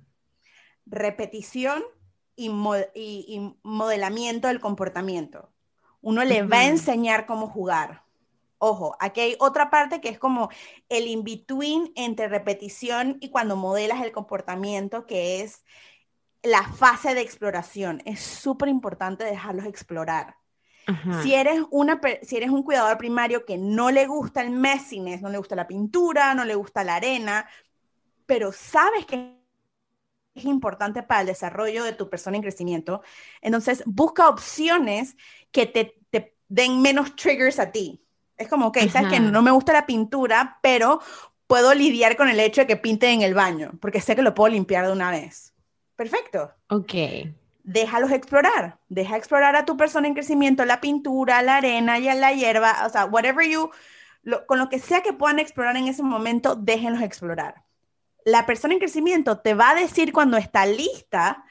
Repetición 0.86 1.84
y, 2.36 2.50
modelamiento 3.64 4.50
del 4.50 4.60
comportamiento. 4.60 5.50
Uno 6.02 6.26
le 6.26 6.44
va 6.44 6.60
a 6.60 6.68
enseñar 6.68 7.26
cómo 7.26 7.48
jugar. 7.48 8.04
Ojo, 8.58 8.98
aquí 9.00 9.22
hay 9.22 9.36
otra 9.40 9.70
parte 9.70 10.02
que 10.02 10.10
es 10.10 10.20
como 10.20 10.50
el 10.90 11.08
in-between 11.08 11.94
entre 11.96 12.28
repetición 12.28 13.18
y 13.22 13.30
cuando 13.30 13.56
modelas 13.56 14.04
el 14.04 14.12
comportamiento, 14.12 15.06
que 15.06 15.42
es 15.42 15.64
la 16.44 16.64
fase 16.64 17.16
de 17.16 17.22
exploración. 17.22 18.02
Es 18.04 18.20
súper 18.20 18.68
importante 18.68 19.24
dejarlos 19.24 19.66
explorar. 19.66 20.36
Si 21.24 21.34
eres, 21.34 21.62
una, 21.72 22.00
si 22.22 22.38
eres 22.38 22.50
un 22.50 22.64
cuidador 22.64 22.98
primario 22.98 23.46
que 23.46 23.58
no 23.58 23.90
le 23.90 24.06
gusta 24.06 24.42
el 24.42 24.52
messiness, 24.52 25.22
no 25.22 25.30
le 25.30 25.38
gusta 25.38 25.56
la 25.56 25.68
pintura, 25.68 26.34
no 26.34 26.46
le 26.46 26.56
gusta 26.56 26.84
la 26.84 26.96
arena, 26.96 27.48
pero 28.26 28.52
sabes 28.52 29.06
que 29.06 29.36
es 30.36 30.46
importante 30.46 31.02
para 31.02 31.22
el 31.22 31.28
desarrollo 31.28 31.84
de 31.84 31.94
tu 31.94 32.10
persona 32.10 32.36
en 32.38 32.44
crecimiento, 32.44 33.02
entonces 33.42 33.84
busca 33.86 34.28
opciones 34.28 35.16
que 35.52 35.66
te, 35.66 35.98
te 36.10 36.36
den 36.48 36.82
menos 36.82 37.16
triggers 37.16 37.60
a 37.60 37.72
ti. 37.72 38.02
Es 38.38 38.48
como, 38.48 38.68
ok, 38.68 38.78
sabes 38.92 39.14
que 39.14 39.20
no 39.20 39.42
me 39.42 39.52
gusta 39.52 39.72
la 39.72 39.86
pintura, 39.86 40.60
pero 40.62 41.00
puedo 41.48 41.74
lidiar 41.74 42.18
con 42.18 42.28
el 42.28 42.40
hecho 42.40 42.62
de 42.62 42.68
que 42.68 42.76
pinte 42.76 43.10
en 43.10 43.22
el 43.22 43.34
baño, 43.34 43.72
porque 43.80 44.02
sé 44.02 44.16
que 44.16 44.22
lo 44.22 44.34
puedo 44.34 44.52
limpiar 44.52 44.86
de 44.86 44.92
una 44.92 45.10
vez. 45.10 45.54
Perfecto. 45.96 46.52
Ok 46.70 46.94
déjalos 47.66 48.12
explorar, 48.12 48.78
deja 48.90 49.18
explorar 49.18 49.56
a 49.56 49.66
tu 49.66 49.76
persona 49.76 50.08
en 50.08 50.14
crecimiento, 50.14 50.64
la 50.66 50.82
pintura, 50.82 51.42
la 51.42 51.58
arena, 51.58 51.98
y 51.98 52.04
la 52.04 52.32
hierba, 52.32 52.86
o 52.86 52.90
sea, 52.90 53.06
whatever 53.06 53.48
you, 53.48 53.72
con 54.48 54.60
lo 54.60 54.70
que 54.70 54.80
sea 54.80 55.02
que 55.02 55.14
puedan 55.14 55.40
explorar 55.40 55.76
en 55.76 55.88
ese 55.88 56.04
momento, 56.04 56.56
déjenlos 56.56 57.02
explorar. 57.02 57.64
La 58.24 58.46
persona 58.46 58.74
en 58.74 58.80
crecimiento 58.80 59.40
te 59.40 59.56
va 59.56 59.72
a 59.72 59.76
decir 59.76 60.14
cuando 60.14 60.38
está 60.38 60.66
lista 60.66 61.44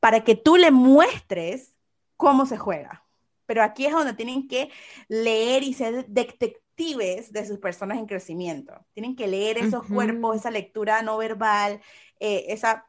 para 0.00 0.22
que 0.24 0.34
tú 0.34 0.56
le 0.56 0.70
muestres 0.70 1.74
cómo 2.16 2.46
se 2.46 2.56
juega. 2.56 3.04
Pero 3.46 3.62
aquí 3.62 3.86
es 3.86 3.92
donde 3.92 4.14
tienen 4.14 4.46
que 4.46 4.70
leer 5.08 5.62
y 5.62 5.74
ser 5.74 6.06
detectives 6.06 7.32
de 7.32 7.46
sus 7.46 7.58
personas 7.58 7.98
en 7.98 8.06
crecimiento. 8.06 8.74
Tienen 8.92 9.16
que 9.16 9.26
leer 9.26 9.58
esos 9.58 9.84
cuerpos, 9.86 10.36
esa 10.36 10.50
lectura 10.50 11.02
no 11.02 11.16
verbal, 11.16 11.80
eh, 12.20 12.46
esa 12.48 12.86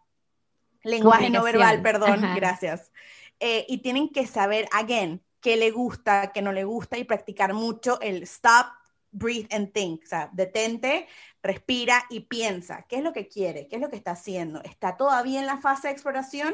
lenguaje 0.83 1.29
no 1.29 1.43
verbal, 1.43 1.81
perdón, 1.81 2.21
gracias. 2.35 2.91
Eh, 3.39 3.65
y 3.67 3.79
tienen 3.79 4.09
que 4.09 4.27
saber, 4.27 4.67
again, 4.71 5.21
qué 5.41 5.57
le 5.57 5.71
gusta, 5.71 6.31
qué 6.31 6.41
no 6.41 6.51
le 6.51 6.63
gusta 6.63 6.97
y 6.97 7.03
practicar 7.03 7.53
mucho 7.53 7.99
el 8.01 8.23
stop, 8.23 8.67
breathe 9.11 9.47
and 9.51 9.73
think. 9.73 10.03
O 10.03 10.07
sea, 10.07 10.29
detente, 10.31 11.07
respira 11.41 12.05
y 12.09 12.21
piensa. 12.21 12.85
¿Qué 12.87 12.97
es 12.97 13.03
lo 13.03 13.13
que 13.13 13.27
quiere? 13.27 13.67
¿Qué 13.67 13.77
es 13.77 13.81
lo 13.81 13.89
que 13.89 13.95
está 13.95 14.11
haciendo? 14.11 14.61
¿Está 14.63 14.95
todavía 14.95 15.39
en 15.39 15.47
la 15.47 15.57
fase 15.57 15.87
de 15.87 15.93
exploración? 15.93 16.53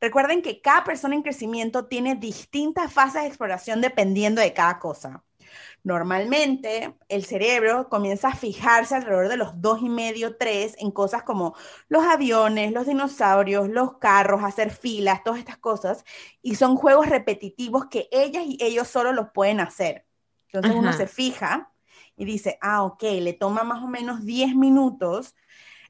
Recuerden 0.00 0.42
que 0.42 0.60
cada 0.60 0.84
persona 0.84 1.14
en 1.14 1.22
crecimiento 1.22 1.86
tiene 1.86 2.14
distintas 2.14 2.92
fases 2.92 3.22
de 3.22 3.28
exploración 3.28 3.80
dependiendo 3.80 4.40
de 4.40 4.52
cada 4.52 4.78
cosa. 4.78 5.24
Normalmente 5.86 6.96
el 7.08 7.24
cerebro 7.24 7.88
comienza 7.88 8.30
a 8.30 8.34
fijarse 8.34 8.96
alrededor 8.96 9.28
de 9.28 9.36
los 9.36 9.60
dos 9.60 9.82
y 9.82 9.88
medio, 9.88 10.36
tres 10.36 10.74
en 10.80 10.90
cosas 10.90 11.22
como 11.22 11.54
los 11.86 12.02
aviones, 12.02 12.72
los 12.72 12.88
dinosaurios, 12.88 13.68
los 13.68 13.98
carros, 13.98 14.42
hacer 14.42 14.72
filas, 14.72 15.22
todas 15.22 15.38
estas 15.38 15.58
cosas. 15.58 16.04
Y 16.42 16.56
son 16.56 16.74
juegos 16.74 17.08
repetitivos 17.08 17.86
que 17.86 18.08
ellas 18.10 18.42
y 18.44 18.58
ellos 18.60 18.88
solo 18.88 19.12
los 19.12 19.30
pueden 19.30 19.60
hacer. 19.60 20.08
Entonces 20.48 20.74
uno 20.76 20.92
se 20.92 21.06
fija 21.06 21.70
y 22.16 22.24
dice, 22.24 22.58
ah, 22.62 22.82
ok, 22.82 23.04
le 23.20 23.34
toma 23.34 23.62
más 23.62 23.80
o 23.80 23.86
menos 23.86 24.24
10 24.24 24.56
minutos 24.56 25.36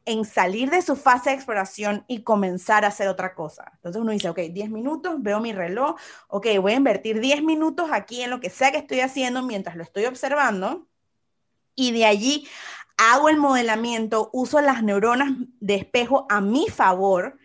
en 0.06 0.24
salir 0.24 0.70
de 0.70 0.82
su 0.82 0.96
fase 0.96 1.30
de 1.30 1.36
exploración 1.36 2.04
y 2.08 2.22
comenzar 2.22 2.84
a 2.84 2.88
hacer 2.88 3.08
otra 3.08 3.34
cosa. 3.34 3.72
Entonces 3.74 4.00
uno 4.00 4.12
dice, 4.12 4.28
ok, 4.28 4.38
10 4.38 4.70
minutos, 4.70 5.16
veo 5.18 5.40
mi 5.40 5.52
reloj, 5.52 5.96
ok, 6.28 6.46
voy 6.60 6.72
a 6.72 6.76
invertir 6.76 7.20
10 7.20 7.42
minutos 7.42 7.90
aquí 7.92 8.22
en 8.22 8.30
lo 8.30 8.40
que 8.40 8.48
sea 8.48 8.70
que 8.70 8.78
estoy 8.78 9.00
haciendo 9.00 9.42
mientras 9.42 9.76
lo 9.76 9.82
estoy 9.82 10.06
observando 10.06 10.86
y 11.74 11.92
de 11.92 12.06
allí 12.06 12.48
hago 12.96 13.28
el 13.28 13.36
modelamiento, 13.36 14.30
uso 14.32 14.60
las 14.60 14.82
neuronas 14.82 15.32
de 15.60 15.74
espejo 15.74 16.26
a 16.30 16.40
mi 16.40 16.68
favor 16.68 17.38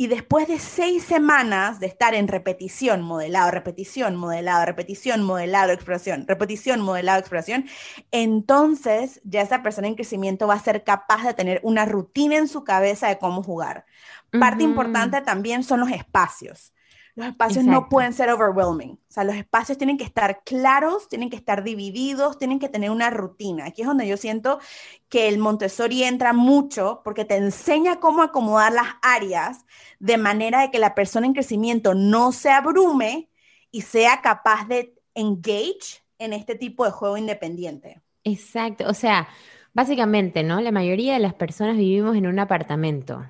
Y 0.00 0.06
después 0.06 0.48
de 0.48 0.58
seis 0.58 1.04
semanas 1.04 1.78
de 1.78 1.84
estar 1.84 2.14
en 2.14 2.26
repetición, 2.26 3.02
modelado, 3.02 3.50
repetición, 3.50 4.16
modelado, 4.16 4.64
repetición, 4.64 5.22
modelado, 5.22 5.72
exploración, 5.72 6.24
repetición, 6.26 6.80
modelado, 6.80 7.20
exploración, 7.20 7.66
entonces 8.10 9.20
ya 9.24 9.42
esa 9.42 9.62
persona 9.62 9.88
en 9.88 9.96
crecimiento 9.96 10.46
va 10.46 10.54
a 10.54 10.58
ser 10.58 10.84
capaz 10.84 11.24
de 11.24 11.34
tener 11.34 11.60
una 11.64 11.84
rutina 11.84 12.38
en 12.38 12.48
su 12.48 12.64
cabeza 12.64 13.08
de 13.08 13.18
cómo 13.18 13.42
jugar. 13.42 13.84
Parte 14.30 14.62
importante 14.62 15.20
también 15.20 15.64
son 15.64 15.80
los 15.80 15.90
espacios. 15.90 16.72
Los 17.14 17.26
espacios 17.26 17.64
no 17.64 17.88
pueden 17.88 18.12
ser 18.12 18.30
overwhelming. 18.30 18.92
O 18.92 19.12
sea, 19.12 19.24
los 19.24 19.34
espacios 19.34 19.76
tienen 19.76 19.98
que 19.98 20.04
estar 20.04 20.42
claros, 20.44 21.08
tienen 21.08 21.28
que 21.28 21.36
estar 21.36 21.64
divididos, 21.64 22.38
tienen 22.38 22.58
que 22.58 22.68
tener 22.68 22.90
una 22.90 23.10
rutina. 23.10 23.66
Aquí 23.66 23.82
es 23.82 23.88
donde 23.88 24.06
yo 24.06 24.16
siento 24.16 24.60
que 25.08 25.28
el 25.28 25.38
Montessori 25.38 26.04
entra 26.04 26.32
mucho 26.32 27.02
porque 27.04 27.24
te 27.24 27.36
enseña 27.36 28.00
cómo 28.00 28.22
acomodar 28.22 28.72
las 28.72 28.88
áreas 29.02 29.64
de 29.98 30.16
manera 30.16 30.60
de 30.60 30.70
que 30.70 30.78
la 30.78 30.94
persona 30.94 31.26
en 31.26 31.34
crecimiento 31.34 31.94
no 31.94 32.32
se 32.32 32.50
abrume 32.50 33.28
y 33.70 33.82
sea 33.82 34.20
capaz 34.20 34.66
de 34.68 34.94
engage 35.14 36.02
en 36.18 36.32
este 36.32 36.54
tipo 36.54 36.84
de 36.84 36.90
juego 36.90 37.16
independiente. 37.16 38.00
Exacto. 38.24 38.88
O 38.88 38.94
sea, 38.94 39.28
básicamente, 39.72 40.42
¿no? 40.42 40.60
La 40.60 40.72
mayoría 40.72 41.14
de 41.14 41.20
las 41.20 41.34
personas 41.34 41.76
vivimos 41.76 42.16
en 42.16 42.26
un 42.26 42.38
apartamento. 42.38 43.24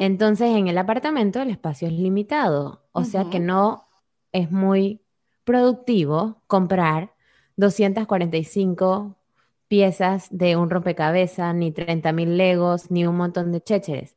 Entonces, 0.00 0.56
en 0.56 0.68
el 0.68 0.78
apartamento 0.78 1.40
el 1.42 1.50
espacio 1.50 1.88
es 1.88 1.94
limitado, 1.94 2.82
o 2.92 3.04
sea 3.04 3.28
que 3.28 3.40
no 3.40 3.86
es 4.32 4.50
muy 4.50 5.02
productivo 5.44 6.42
comprar 6.46 7.12
245 7.56 9.16
piezas 9.68 10.28
de 10.30 10.56
un 10.56 10.70
rompecabezas, 10.70 11.54
ni 11.54 11.72
30 11.72 12.12
mil 12.12 12.36
legos, 12.38 12.90
ni 12.90 13.06
un 13.06 13.16
montón 13.16 13.52
de 13.52 13.60
chécheres. 13.60 14.16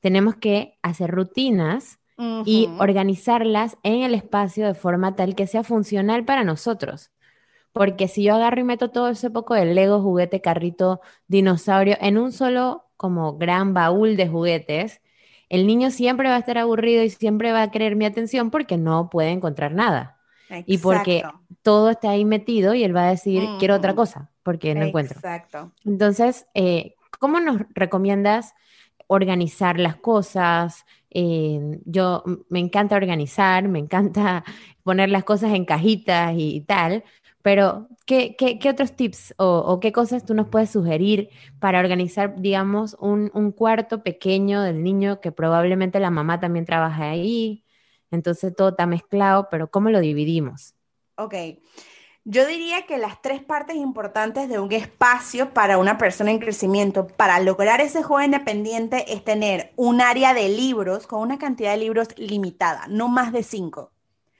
Tenemos 0.00 0.36
que 0.36 0.78
hacer 0.82 1.10
rutinas 1.10 1.98
y 2.46 2.70
organizarlas 2.78 3.76
en 3.82 4.02
el 4.02 4.14
espacio 4.14 4.66
de 4.66 4.74
forma 4.74 5.16
tal 5.16 5.34
que 5.34 5.46
sea 5.46 5.64
funcional 5.64 6.24
para 6.24 6.44
nosotros. 6.44 7.10
Porque 7.72 8.08
si 8.08 8.22
yo 8.22 8.36
agarro 8.36 8.60
y 8.60 8.64
meto 8.64 8.90
todo 8.90 9.08
ese 9.08 9.28
poco 9.28 9.52
de 9.52 9.66
Lego, 9.66 10.00
juguete, 10.00 10.40
carrito, 10.40 11.02
dinosaurio 11.28 11.96
en 12.00 12.16
un 12.16 12.32
solo 12.32 12.85
como 12.96 13.36
gran 13.36 13.74
baúl 13.74 14.16
de 14.16 14.28
juguetes, 14.28 15.00
el 15.48 15.66
niño 15.66 15.90
siempre 15.90 16.28
va 16.28 16.36
a 16.36 16.40
estar 16.40 16.58
aburrido 16.58 17.02
y 17.02 17.10
siempre 17.10 17.52
va 17.52 17.62
a 17.62 17.70
querer 17.70 17.96
mi 17.96 18.04
atención 18.04 18.50
porque 18.50 18.76
no 18.76 19.10
puede 19.10 19.30
encontrar 19.30 19.72
nada. 19.72 20.16
Y 20.64 20.78
porque 20.78 21.24
todo 21.62 21.90
está 21.90 22.10
ahí 22.10 22.24
metido 22.24 22.74
y 22.74 22.84
él 22.84 22.94
va 22.94 23.06
a 23.06 23.10
decir, 23.10 23.42
quiero 23.58 23.74
otra 23.74 23.94
cosa, 23.94 24.30
porque 24.42 24.74
no 24.74 24.84
encuentro. 24.84 25.18
Exacto. 25.18 25.72
Entonces, 25.84 26.46
eh, 26.54 26.94
¿cómo 27.18 27.40
nos 27.40 27.62
recomiendas 27.74 28.54
organizar 29.08 29.80
las 29.80 29.96
cosas? 29.96 30.86
Eh, 31.10 31.80
yo 31.84 32.22
me 32.48 32.60
encanta 32.60 32.94
organizar, 32.96 33.68
me 33.68 33.80
encanta 33.80 34.44
poner 34.84 35.08
las 35.08 35.24
cosas 35.24 35.52
en 35.52 35.64
cajitas 35.64 36.34
y 36.36 36.60
tal, 36.60 37.02
pero, 37.42 37.88
¿qué, 38.06 38.58
otros 38.70 38.92
tips 38.92 39.34
o, 39.36 39.80
qué 39.80 39.92
cosas 39.92 40.24
tú 40.24 40.34
nos 40.34 40.48
puedes 40.48 40.70
sugerir 40.70 41.28
para 41.58 41.80
organizar, 41.80 42.40
digamos, 42.40 42.96
un, 43.00 43.52
cuarto 43.52 44.02
pequeño 44.02 44.62
del 44.62 44.82
niño 44.82 45.20
que 45.20 45.32
probablemente 45.32 46.00
la 46.00 46.10
mamá 46.10 46.40
también 46.40 46.64
trabaja 46.64 47.10
ahí? 47.10 47.64
Entonces 48.10 48.54
todo 48.54 48.70
está 48.70 48.86
mezclado, 48.86 49.48
pero 49.50 49.70
¿cómo 49.70 49.90
lo 49.90 50.00
dividimos? 50.00 50.74
Ok. 51.16 51.34
Yo 52.28 52.44
diría 52.46 52.86
que 52.86 52.98
las 52.98 53.22
tres 53.22 53.42
partes 53.42 53.76
importantes 53.76 54.48
de 54.48 54.58
un 54.58 54.72
espacio 54.72 55.52
para 55.54 55.78
una 55.78 55.96
persona 55.96 56.32
en 56.32 56.40
crecimiento, 56.40 57.06
para 57.06 57.38
lograr 57.38 57.80
ese 57.80 58.02
juego 58.02 58.24
independiente, 58.24 59.12
es 59.12 59.22
tener 59.22 59.72
un 59.76 60.00
área 60.00 60.34
de 60.34 60.48
libros 60.48 61.06
con 61.06 61.20
una 61.20 61.38
cantidad 61.38 61.72
de 61.72 61.78
libros 61.78 62.08
limitada, 62.18 62.86
no 62.88 63.08
más 63.08 63.32
de 63.32 63.44
cinco. 63.44 63.92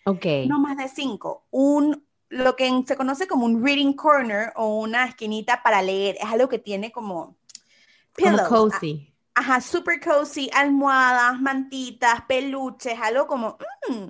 Ok. 0.04 0.26
No 0.48 0.58
más 0.60 0.76
de 0.76 0.88
cinco. 0.88 1.46
Un, 1.50 2.05
lo 2.28 2.56
que 2.56 2.70
se 2.86 2.96
conoce 2.96 3.26
como 3.26 3.46
un 3.46 3.64
reading 3.64 3.92
corner 3.92 4.52
o 4.56 4.80
una 4.80 5.06
esquinita 5.06 5.62
para 5.62 5.82
leer. 5.82 6.16
Es 6.20 6.26
algo 6.26 6.48
que 6.48 6.58
tiene 6.58 6.90
como 6.90 7.36
Como 8.20 8.38
cozy. 8.48 9.12
Ajá, 9.34 9.60
super 9.60 10.00
cozy, 10.00 10.50
almohadas, 10.54 11.38
mantitas, 11.40 12.22
peluches, 12.22 12.98
algo 12.98 13.26
como, 13.26 13.58
mm, 13.88 14.08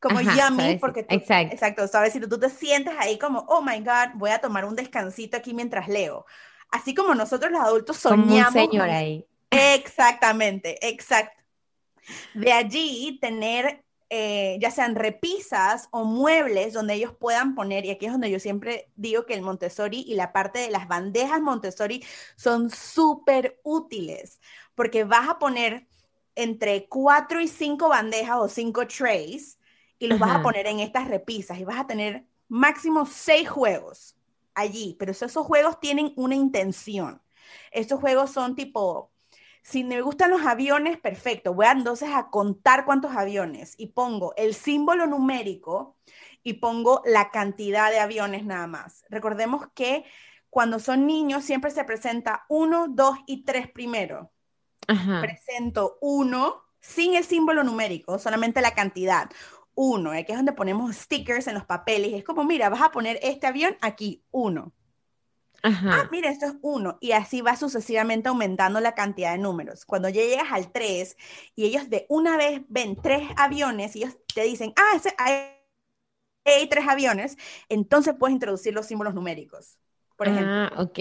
como 0.00 0.20
yummy, 0.22 0.78
porque 0.78 1.02
tú, 1.02 1.14
exacto. 1.14 1.54
exacto, 1.54 1.86
sabes, 1.86 2.14
si 2.14 2.20
tú, 2.20 2.38
te 2.38 2.48
sientes 2.48 2.94
ahí 2.98 3.18
como, 3.18 3.40
oh 3.40 3.60
my 3.60 3.80
God, 3.80 4.14
voy 4.14 4.30
a 4.30 4.38
tomar 4.38 4.64
un 4.64 4.74
descansito 4.74 5.36
aquí 5.36 5.52
mientras 5.52 5.86
leo. 5.86 6.24
Así 6.70 6.94
como 6.94 7.14
nosotros 7.14 7.52
los 7.52 7.60
adultos 7.60 7.98
soñamos. 7.98 8.52
Como 8.52 8.64
un 8.64 8.70
señor 8.70 8.88
ahí. 8.88 9.26
Exactamente, 9.50 10.78
exacto. 10.88 11.42
De 12.32 12.52
allí 12.52 13.18
tener 13.20 13.84
eh, 14.10 14.58
ya 14.60 14.70
sean 14.70 14.94
repisas 14.94 15.88
o 15.90 16.04
muebles 16.04 16.72
donde 16.72 16.94
ellos 16.94 17.14
puedan 17.18 17.54
poner, 17.54 17.84
y 17.84 17.90
aquí 17.90 18.06
es 18.06 18.12
donde 18.12 18.30
yo 18.30 18.38
siempre 18.38 18.90
digo 18.96 19.26
que 19.26 19.34
el 19.34 19.42
Montessori 19.42 20.04
y 20.06 20.14
la 20.14 20.32
parte 20.32 20.58
de 20.58 20.70
las 20.70 20.88
bandejas 20.88 21.40
Montessori 21.40 22.04
son 22.36 22.70
súper 22.70 23.60
útiles, 23.62 24.40
porque 24.74 25.04
vas 25.04 25.28
a 25.28 25.38
poner 25.38 25.86
entre 26.34 26.88
cuatro 26.88 27.40
y 27.40 27.48
cinco 27.48 27.88
bandejas 27.88 28.36
o 28.38 28.48
cinco 28.48 28.86
trays 28.86 29.58
y 29.98 30.06
los 30.06 30.18
vas 30.18 30.36
a 30.36 30.42
poner 30.42 30.66
en 30.66 30.80
estas 30.80 31.08
repisas 31.08 31.58
y 31.58 31.64
vas 31.64 31.78
a 31.78 31.86
tener 31.86 32.26
máximo 32.48 33.06
seis 33.06 33.48
juegos 33.48 34.16
allí, 34.54 34.96
pero 34.98 35.12
esos 35.12 35.34
juegos 35.46 35.80
tienen 35.80 36.12
una 36.16 36.34
intención. 36.34 37.22
Estos 37.70 38.00
juegos 38.00 38.30
son 38.30 38.54
tipo 38.54 39.13
si 39.64 39.82
me 39.82 40.02
gustan 40.02 40.30
los 40.30 40.42
aviones, 40.42 40.98
perfecto. 41.00 41.54
Voy 41.54 41.64
a, 41.64 41.72
entonces 41.72 42.10
a 42.12 42.28
contar 42.28 42.84
cuántos 42.84 43.16
aviones 43.16 43.74
y 43.78 43.88
pongo 43.88 44.34
el 44.36 44.54
símbolo 44.54 45.06
numérico 45.06 45.96
y 46.42 46.54
pongo 46.54 47.00
la 47.06 47.30
cantidad 47.30 47.90
de 47.90 47.98
aviones 47.98 48.44
nada 48.44 48.66
más. 48.66 49.04
Recordemos 49.08 49.66
que 49.74 50.04
cuando 50.50 50.78
son 50.78 51.06
niños 51.06 51.44
siempre 51.44 51.70
se 51.70 51.82
presenta 51.84 52.44
uno, 52.50 52.88
dos 52.88 53.16
y 53.26 53.44
tres 53.44 53.70
primero. 53.70 54.30
Presento 55.22 55.96
uno 56.02 56.62
sin 56.78 57.14
el 57.14 57.24
símbolo 57.24 57.64
numérico, 57.64 58.18
solamente 58.18 58.60
la 58.60 58.74
cantidad. 58.74 59.30
Uno, 59.74 60.10
aquí 60.10 60.32
es 60.32 60.36
donde 60.36 60.52
ponemos 60.52 60.94
stickers 60.94 61.46
en 61.46 61.54
los 61.54 61.64
papeles. 61.64 62.12
Es 62.12 62.22
como, 62.22 62.44
mira, 62.44 62.68
vas 62.68 62.82
a 62.82 62.90
poner 62.90 63.18
este 63.22 63.46
avión 63.46 63.78
aquí, 63.80 64.22
uno. 64.30 64.74
Ah, 65.64 66.08
mira, 66.12 66.30
esto 66.30 66.46
es 66.46 66.54
uno. 66.60 66.98
Y 67.00 67.12
así 67.12 67.40
va 67.40 67.56
sucesivamente 67.56 68.28
aumentando 68.28 68.80
la 68.80 68.94
cantidad 68.94 69.32
de 69.32 69.38
números. 69.38 69.86
Cuando 69.86 70.10
ya 70.10 70.22
llegas 70.22 70.52
al 70.52 70.70
3 70.70 71.16
y 71.56 71.64
ellos 71.64 71.88
de 71.88 72.04
una 72.10 72.36
vez 72.36 72.60
ven 72.68 72.96
tres 72.96 73.22
aviones 73.36 73.96
y 73.96 74.02
ellos 74.02 74.18
te 74.34 74.42
dicen, 74.42 74.74
ah, 74.76 74.94
ese, 74.94 75.14
hay, 75.16 76.68
tres 76.68 76.86
aviones, 76.86 77.38
entonces 77.70 78.14
puedes 78.18 78.34
introducir 78.34 78.74
los 78.74 78.86
símbolos 78.86 79.14
numéricos. 79.14 79.78
Por 80.16 80.28
ejemplo. 80.28 80.52
Ah, 80.52 80.72
ok. 80.76 80.98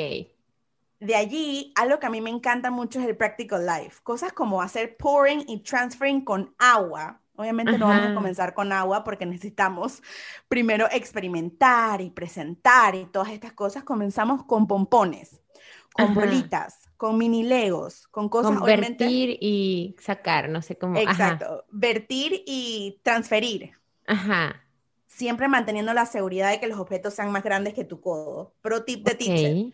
De 1.00 1.16
allí, 1.16 1.74
algo 1.76 2.00
que 2.00 2.06
a 2.06 2.10
mí 2.10 2.22
me 2.22 2.30
encanta 2.30 2.72
mucho 2.72 3.02
es 3.02 3.06
el 3.06 3.18
practical 3.18 3.66
life. 3.66 4.00
Cosas 4.04 4.32
como 4.32 4.62
hacer 4.62 4.96
pouring 4.96 5.44
y 5.50 5.60
transferring 5.60 6.24
con 6.24 6.56
agua 6.58 7.23
Obviamente 7.36 7.78
no 7.80 7.88
vamos 7.88 8.12
a 8.12 8.14
comenzar 8.14 8.54
con 8.54 8.72
agua 8.72 9.04
porque 9.04 9.26
necesitamos 9.26 10.04
primero 10.48 10.88
experimentar 10.92 12.00
y 12.02 12.12
presentar 12.12 12.94
y 12.94 13.06
todas 13.06 13.30
estas 13.30 13.54
cosas. 13.54 13.84
Comenzamos 13.84 14.44
con 14.44 14.68
pompones, 14.68 15.42
con 15.94 16.14
bolitas, 16.14 16.90
con 16.96 17.18
mini 17.18 17.44
legos, 17.44 18.08
con 18.08 18.30
cosas. 18.30 18.58
Con 18.58 18.66
vertir 18.66 19.38
y 19.42 19.96
sacar, 20.00 20.48
no 20.50 20.62
sé 20.62 20.78
cómo. 20.78 20.98
Exacto. 21.00 21.66
Vertir 21.72 22.44
y 22.46 23.00
transferir. 23.04 23.72
Ajá. 24.06 24.64
Siempre 25.08 25.48
manteniendo 25.48 25.94
la 25.94 26.06
seguridad 26.06 26.52
de 26.52 26.60
que 26.60 26.68
los 26.68 26.80
objetos 26.80 27.16
sean 27.16 27.32
más 27.32 27.44
grandes 27.44 27.74
que 27.74 27.84
tu 27.84 28.00
codo. 28.00 28.54
Pro 28.62 28.84
tip 28.84 29.08
de 29.08 29.16
teacher. 29.16 29.74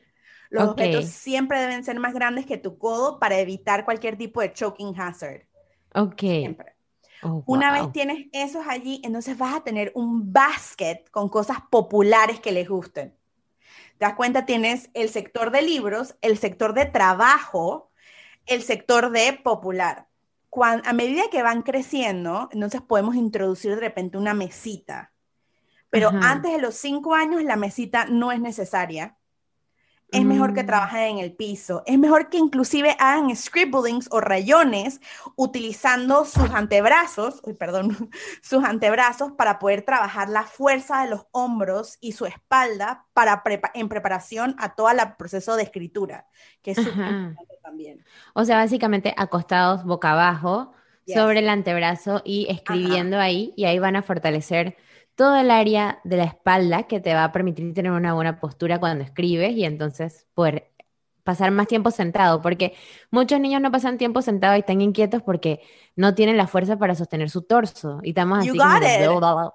Los 0.49 0.69
objetos 0.69 1.05
siempre 1.05 1.59
deben 1.59 1.83
ser 1.83 1.99
más 1.99 2.13
grandes 2.13 2.45
que 2.45 2.57
tu 2.57 2.77
codo 2.77 3.19
para 3.19 3.37
evitar 3.37 3.85
cualquier 3.85 4.17
tipo 4.17 4.41
de 4.41 4.53
choking 4.53 4.99
hazard. 4.99 5.45
Ok. 5.93 6.21
Siempre. 6.21 6.78
Oh, 7.21 7.43
Una 7.45 7.71
vez 7.71 7.91
tienes 7.91 8.27
esos 8.31 8.65
allí, 8.67 9.01
entonces 9.03 9.37
vas 9.37 9.55
a 9.55 9.63
tener 9.63 9.91
un 9.95 10.31
basket 10.31 11.03
con 11.11 11.29
cosas 11.29 11.57
populares 11.69 12.39
que 12.39 12.51
les 12.51 12.67
gusten. 12.67 13.15
Te 13.97 14.05
das 14.05 14.15
cuenta, 14.15 14.45
tienes 14.45 14.89
el 14.93 15.09
sector 15.09 15.51
de 15.51 15.61
libros, 15.61 16.15
el 16.21 16.37
sector 16.37 16.73
de 16.73 16.85
trabajo, 16.85 17.91
el 18.45 18.63
sector 18.63 19.11
de 19.11 19.33
popular. 19.33 20.07
a 20.61 20.93
medida 20.93 21.23
que 21.29 21.43
van 21.43 21.61
creciendo, 21.61 22.49
entonces 22.51 22.81
podemos 22.81 23.15
introducir 23.15 23.75
de 23.75 23.81
repente 23.81 24.17
una 24.17 24.33
mesita. 24.33 25.11
Pero 25.89 26.11
antes 26.21 26.51
de 26.51 26.59
los 26.59 26.75
cinco 26.75 27.13
años, 27.15 27.43
la 27.43 27.55
mesita 27.55 28.05
no 28.05 28.31
es 28.31 28.39
necesaria 28.39 29.18
es 30.11 30.25
mejor 30.25 30.53
que 30.53 30.63
mm. 30.63 30.65
trabajen 30.65 31.17
en 31.17 31.17
el 31.19 31.33
piso, 31.33 31.83
es 31.85 31.97
mejor 31.99 32.29
que 32.29 32.37
inclusive 32.37 32.95
hagan 32.99 33.35
scribblings 33.35 34.07
o 34.11 34.19
rayones 34.21 35.01
utilizando 35.35 36.25
sus 36.25 36.49
antebrazos, 36.51 37.41
perdón, 37.57 38.09
sus 38.41 38.63
antebrazos 38.63 39.31
para 39.33 39.59
poder 39.59 39.83
trabajar 39.83 40.29
la 40.29 40.43
fuerza 40.43 41.03
de 41.03 41.11
los 41.11 41.27
hombros 41.31 41.97
y 42.01 42.13
su 42.13 42.25
espalda 42.25 43.05
para 43.13 43.43
en 43.73 43.89
preparación 43.89 44.55
a 44.59 44.75
todo 44.75 44.89
el 44.89 44.99
proceso 45.17 45.55
de 45.55 45.63
escritura, 45.63 46.27
que 46.61 46.71
es 46.71 46.77
súper 46.77 46.91
importante 46.91 47.57
también. 47.61 48.03
O 48.33 48.45
sea, 48.45 48.57
básicamente 48.57 49.13
acostados 49.15 49.83
boca 49.83 50.11
abajo, 50.11 50.73
sobre 51.13 51.39
el 51.39 51.49
antebrazo 51.49 52.21
y 52.23 52.47
escribiendo 52.49 53.19
ahí 53.19 53.53
y 53.55 53.65
ahí 53.65 53.79
van 53.79 53.95
a 53.95 54.03
fortalecer 54.03 54.77
todo 55.19 55.35
el 55.35 55.51
área 55.51 55.99
de 56.05 56.15
la 56.15 56.23
espalda 56.23 56.83
que 56.83 57.01
te 57.01 57.13
va 57.13 57.25
a 57.25 57.33
permitir 57.33 57.73
tener 57.73 57.91
una 57.91 58.13
buena 58.13 58.39
postura 58.39 58.79
cuando 58.79 59.03
escribes 59.03 59.51
y 59.51 59.65
entonces 59.65 60.25
poder 60.33 60.71
pasar 61.25 61.51
más 61.51 61.67
tiempo 61.67 61.91
sentado, 61.91 62.41
porque 62.41 62.73
muchos 63.11 63.37
niños 63.41 63.61
no 63.61 63.69
pasan 63.69 63.97
tiempo 63.97 64.21
sentado 64.21 64.55
y 64.55 64.59
están 64.59 64.79
inquietos 64.79 65.21
porque 65.21 65.59
no 65.97 66.15
tienen 66.15 66.37
la 66.37 66.47
fuerza 66.47 66.77
para 66.77 66.95
sostener 66.95 67.29
su 67.29 67.41
torso. 67.41 67.99
Y 68.01 68.11
estamos 68.11 68.39
así 68.39 68.51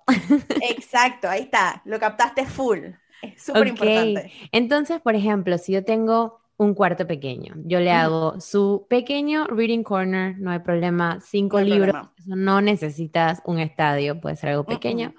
Exacto, 0.68 1.30
ahí 1.30 1.44
está, 1.44 1.80
lo 1.86 1.98
captaste 1.98 2.44
full. 2.44 2.80
Es 3.22 3.42
súper 3.42 3.68
importante. 3.68 4.32
Entonces, 4.52 5.00
por 5.00 5.14
ejemplo, 5.14 5.56
si 5.56 5.72
yo 5.72 5.82
tengo 5.82 6.42
un 6.58 6.74
cuarto 6.74 7.06
pequeño, 7.06 7.54
yo 7.64 7.80
le 7.80 7.90
hago 7.90 8.38
su 8.38 8.84
pequeño 8.90 9.46
reading 9.46 9.82
corner, 9.82 10.38
no 10.38 10.50
hay 10.50 10.58
problema, 10.58 11.20
cinco 11.22 11.58
libros, 11.62 11.96
no 12.26 12.60
necesitas 12.60 13.40
un 13.46 13.60
estadio, 13.60 14.20
puede 14.20 14.36
ser 14.36 14.50
algo 14.50 14.64
pequeño. 14.64 15.14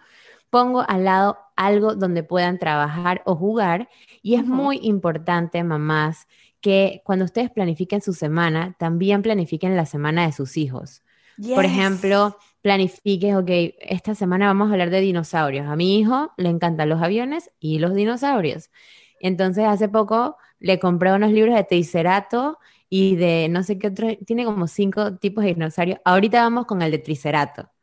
Pongo 0.56 0.86
al 0.88 1.04
lado 1.04 1.38
algo 1.58 1.96
donde 1.96 2.24
puedan 2.24 2.60
trabajar 2.60 3.22
o 3.26 3.36
jugar 3.36 3.90
y 4.22 4.36
es 4.36 4.46
muy 4.46 4.80
importante, 4.84 5.62
mamás, 5.66 6.30
que 6.62 7.02
cuando 7.04 7.26
ustedes 7.26 7.52
planifiquen 7.52 8.02
su 8.02 8.14
semana, 8.14 8.74
también 8.80 9.22
planifiquen 9.22 9.76
la 9.76 9.86
semana 9.86 10.26
de 10.26 10.32
sus 10.32 10.56
hijos. 10.56 11.04
Por 11.54 11.66
ejemplo, 11.66 12.38
planifiques, 12.62 13.36
ok, 13.36 13.50
esta 13.82 14.16
semana 14.16 14.48
vamos 14.48 14.70
a 14.70 14.72
hablar 14.72 14.92
de 14.92 15.02
dinosaurios. 15.02 15.68
A 15.68 15.76
mi 15.76 16.00
hijo 16.00 16.32
le 16.38 16.48
encantan 16.48 16.88
los 16.88 17.02
aviones 17.02 17.52
y 17.60 17.80
los 17.80 17.94
dinosaurios. 17.94 18.70
Entonces, 19.20 19.66
hace 19.66 19.90
poco 19.90 20.38
le 20.60 20.80
compré 20.80 21.12
unos 21.12 21.34
libros 21.34 21.54
de 21.56 21.66
Tricerato 21.66 22.60
y 22.88 23.18
de 23.18 23.50
no 23.50 23.62
sé 23.64 23.78
qué 23.78 23.88
otro, 23.88 24.08
tiene 24.26 24.46
como 24.46 24.68
cinco 24.68 25.18
tipos 25.18 25.44
de 25.44 25.54
dinosaurios. 25.54 26.00
Ahorita 26.06 26.42
vamos 26.44 26.66
con 26.66 26.82
el 26.82 26.92
de 26.92 27.00
Tricerato. 27.00 27.75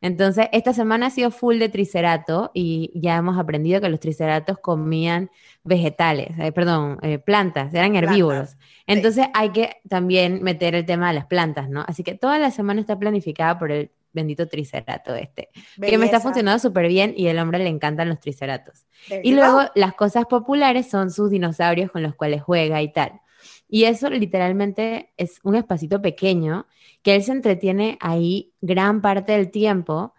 Entonces, 0.00 0.48
esta 0.52 0.72
semana 0.72 1.06
ha 1.06 1.10
sido 1.10 1.30
full 1.30 1.58
de 1.58 1.68
tricerato 1.68 2.50
y 2.54 2.90
ya 2.94 3.16
hemos 3.16 3.38
aprendido 3.38 3.80
que 3.80 3.88
los 3.88 4.00
triceratos 4.00 4.58
comían 4.58 5.30
vegetales, 5.64 6.28
eh, 6.38 6.52
perdón, 6.52 6.98
eh, 7.02 7.18
plantas, 7.18 7.72
eran 7.74 7.96
herbívoros. 7.96 8.56
Entonces, 8.86 9.26
hay 9.34 9.50
que 9.50 9.76
también 9.88 10.42
meter 10.42 10.74
el 10.74 10.86
tema 10.86 11.08
de 11.08 11.14
las 11.14 11.26
plantas, 11.26 11.68
¿no? 11.68 11.84
Así 11.86 12.02
que 12.02 12.14
toda 12.14 12.38
la 12.38 12.50
semana 12.50 12.80
está 12.80 12.98
planificada 12.98 13.58
por 13.58 13.72
el 13.72 13.90
bendito 14.12 14.48
tricerato 14.48 15.14
este, 15.14 15.50
que 15.80 15.98
me 15.98 16.06
está 16.06 16.20
funcionando 16.20 16.58
súper 16.58 16.88
bien 16.88 17.12
y 17.16 17.28
al 17.28 17.38
hombre 17.38 17.58
le 17.58 17.68
encantan 17.68 18.08
los 18.08 18.18
triceratos. 18.18 18.86
Y 19.22 19.34
luego 19.34 19.60
las 19.74 19.94
cosas 19.94 20.24
populares 20.26 20.88
son 20.88 21.10
sus 21.10 21.30
dinosaurios 21.30 21.92
con 21.92 22.02
los 22.02 22.14
cuales 22.14 22.42
juega 22.42 22.82
y 22.82 22.92
tal. 22.92 23.20
Y 23.68 23.84
eso 23.84 24.08
literalmente 24.10 25.12
es 25.16 25.40
un 25.42 25.54
espacito 25.56 26.00
pequeño 26.00 26.66
que 27.06 27.14
él 27.14 27.22
se 27.22 27.30
entretiene 27.30 27.98
ahí 28.00 28.52
gran 28.60 29.00
parte 29.00 29.30
del 29.30 29.52
tiempo 29.52 30.12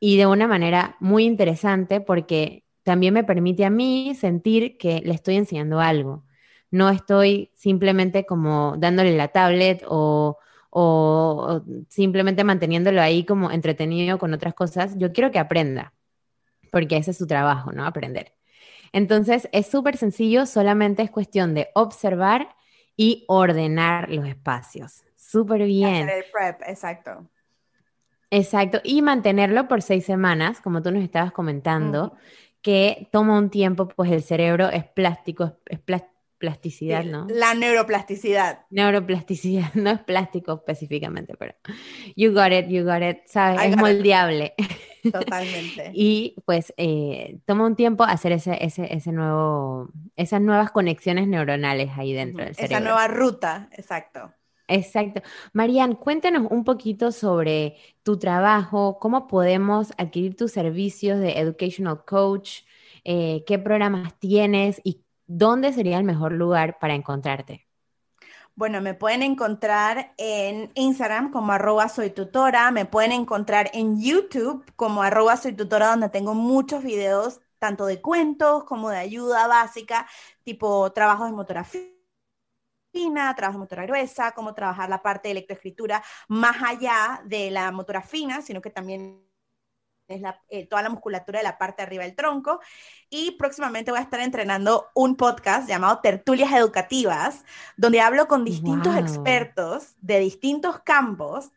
y 0.00 0.16
de 0.16 0.24
una 0.24 0.48
manera 0.48 0.96
muy 0.98 1.26
interesante 1.26 2.00
porque 2.00 2.64
también 2.84 3.12
me 3.12 3.22
permite 3.22 3.66
a 3.66 3.70
mí 3.70 4.14
sentir 4.14 4.78
que 4.78 5.02
le 5.04 5.12
estoy 5.12 5.36
enseñando 5.36 5.78
algo. 5.78 6.24
No 6.70 6.88
estoy 6.88 7.52
simplemente 7.54 8.24
como 8.24 8.76
dándole 8.78 9.14
la 9.14 9.28
tablet 9.28 9.84
o, 9.86 10.38
o, 10.70 11.62
simplemente 11.90 12.44
manteniéndolo 12.44 13.02
ahí 13.02 13.24
como 13.26 13.50
entretenido 13.50 14.18
con 14.18 14.32
otras 14.32 14.54
cosas. 14.54 14.96
Yo 14.96 15.12
quiero 15.12 15.30
que 15.30 15.38
aprenda, 15.38 15.92
porque 16.72 16.96
ese 16.96 17.10
es 17.10 17.18
su 17.18 17.26
trabajo, 17.26 17.72
¿no? 17.72 17.84
Aprender. 17.84 18.32
Entonces 18.90 19.50
es 19.52 19.66
súper 19.66 19.98
sencillo, 19.98 20.46
solamente 20.46 21.02
es 21.02 21.10
cuestión 21.10 21.52
de 21.52 21.68
observar 21.74 22.56
y 22.96 23.26
ordenar 23.28 24.10
los 24.10 24.26
espacios. 24.26 25.05
Súper 25.26 25.64
bien. 25.64 26.08
Hacer 26.08 26.24
el 26.24 26.30
prep, 26.30 26.62
exacto. 26.68 27.28
Exacto, 28.30 28.80
y 28.84 29.02
mantenerlo 29.02 29.66
por 29.66 29.82
seis 29.82 30.04
semanas, 30.04 30.60
como 30.60 30.82
tú 30.82 30.92
nos 30.92 31.02
estabas 31.02 31.32
comentando, 31.32 32.16
que 32.62 33.08
toma 33.10 33.38
un 33.38 33.50
tiempo, 33.50 33.88
pues 33.88 34.10
el 34.12 34.22
cerebro 34.22 34.68
es 34.68 34.84
plástico, 34.84 35.58
es 35.66 35.80
plasticidad, 36.38 37.04
¿no? 37.04 37.26
La 37.28 37.54
neuroplasticidad. 37.54 38.66
Neuroplasticidad, 38.70 39.72
no 39.74 39.90
es 39.90 40.00
plástico 40.00 40.54
específicamente, 40.54 41.34
pero 41.36 41.54
you 42.14 42.32
got 42.32 42.52
it, 42.52 42.66
you 42.68 42.84
got 42.84 43.02
it, 43.02 43.18
¿sabes? 43.26 43.60
es 43.64 43.76
moldeable. 43.76 44.54
Totalmente. 45.12 45.90
y 45.94 46.36
pues 46.44 46.72
eh, 46.76 47.38
toma 47.46 47.66
un 47.66 47.74
tiempo 47.74 48.04
hacer 48.04 48.30
ese, 48.32 48.64
ese, 48.64 48.92
ese 48.94 49.10
nuevo, 49.10 49.90
esas 50.14 50.40
nuevas 50.40 50.70
conexiones 50.70 51.26
neuronales 51.26 51.90
ahí 51.96 52.12
dentro 52.12 52.44
del 52.44 52.54
cerebro. 52.54 52.76
Esa 52.76 52.84
nueva 52.84 53.08
ruta, 53.08 53.68
exacto. 53.72 54.32
Exacto. 54.68 55.22
Marian, 55.52 55.94
cuéntanos 55.94 56.48
un 56.50 56.64
poquito 56.64 57.12
sobre 57.12 57.76
tu 58.02 58.18
trabajo, 58.18 58.98
cómo 58.98 59.28
podemos 59.28 59.92
adquirir 59.96 60.36
tus 60.36 60.52
servicios 60.52 61.20
de 61.20 61.38
Educational 61.38 62.04
Coach, 62.04 62.62
eh, 63.04 63.44
qué 63.46 63.58
programas 63.58 64.18
tienes 64.18 64.80
y 64.82 65.04
dónde 65.26 65.72
sería 65.72 65.98
el 65.98 66.04
mejor 66.04 66.32
lugar 66.32 66.78
para 66.80 66.94
encontrarte. 66.94 67.66
Bueno, 68.56 68.80
me 68.80 68.94
pueden 68.94 69.22
encontrar 69.22 70.14
en 70.16 70.72
Instagram 70.74 71.30
como 71.30 71.52
arroba 71.52 71.88
soy 71.88 72.10
tutora, 72.10 72.70
me 72.70 72.86
pueden 72.86 73.12
encontrar 73.12 73.70
en 73.74 74.00
YouTube 74.00 74.64
como 74.76 75.02
arroba 75.02 75.36
soy 75.36 75.52
tutora, 75.52 75.90
donde 75.90 76.08
tengo 76.08 76.34
muchos 76.34 76.82
videos, 76.82 77.40
tanto 77.58 77.84
de 77.84 78.00
cuentos 78.00 78.64
como 78.64 78.88
de 78.88 78.96
ayuda 78.96 79.46
básica, 79.46 80.08
tipo 80.42 80.90
trabajos 80.92 81.28
de 81.28 81.36
motora 81.36 81.64
fina, 82.96 83.34
trabajos 83.34 83.56
de 83.56 83.64
motora 83.64 83.84
gruesa, 83.84 84.32
cómo 84.32 84.54
trabajar 84.54 84.88
la 84.88 85.02
parte 85.02 85.28
de 85.28 85.32
electroescritura 85.32 86.02
más 86.28 86.56
allá 86.62 87.20
de 87.26 87.50
la 87.50 87.70
motora 87.70 88.00
fina, 88.00 88.40
sino 88.40 88.62
que 88.62 88.70
también 88.70 89.22
es 90.08 90.22
eh, 90.48 90.66
toda 90.66 90.80
la 90.80 90.88
musculatura 90.88 91.40
de 91.40 91.44
la 91.44 91.58
parte 91.58 91.82
de 91.82 91.86
arriba 91.88 92.04
del 92.04 92.16
tronco. 92.16 92.58
Y 93.10 93.32
próximamente 93.32 93.90
voy 93.90 94.00
a 94.00 94.04
estar 94.04 94.20
entrenando 94.20 94.86
un 94.94 95.14
podcast 95.16 95.68
llamado 95.68 96.00
Tertulias 96.00 96.50
Educativas, 96.52 97.44
donde 97.76 98.00
hablo 98.00 98.28
con 98.28 98.46
distintos 98.46 98.96
expertos 98.96 99.94
de 100.00 100.18
distintos 100.20 100.80
campos, 100.80 101.50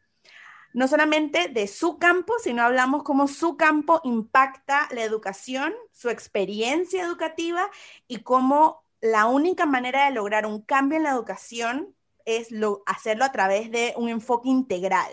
no 0.74 0.90
solamente 0.90 1.48
de 1.48 1.68
su 1.68 2.00
campo, 2.00 2.34
sino 2.44 2.64
hablamos 2.64 3.04
cómo 3.04 3.30
su 3.30 3.56
campo 3.56 4.02
impacta 4.04 4.90
la 4.92 5.04
educación, 5.04 5.74
su 5.94 6.10
experiencia 6.10 7.02
educativa 7.06 7.70
y 8.10 8.24
cómo 8.24 8.89
la 9.02 9.28
única 9.28 9.66
manera 9.66 10.06
de 10.06 10.12
lograr 10.12 10.46
un 10.46 10.62
cambio 10.62 10.98
en 10.98 11.04
la 11.04 11.12
educación 11.12 11.96
es 12.26 12.50
hacerlo 12.86 13.26
a 13.26 13.32
través 13.32 13.72
de 13.72 13.94
un 13.98 14.10
enfoque 14.10 14.50
integral, 14.50 15.10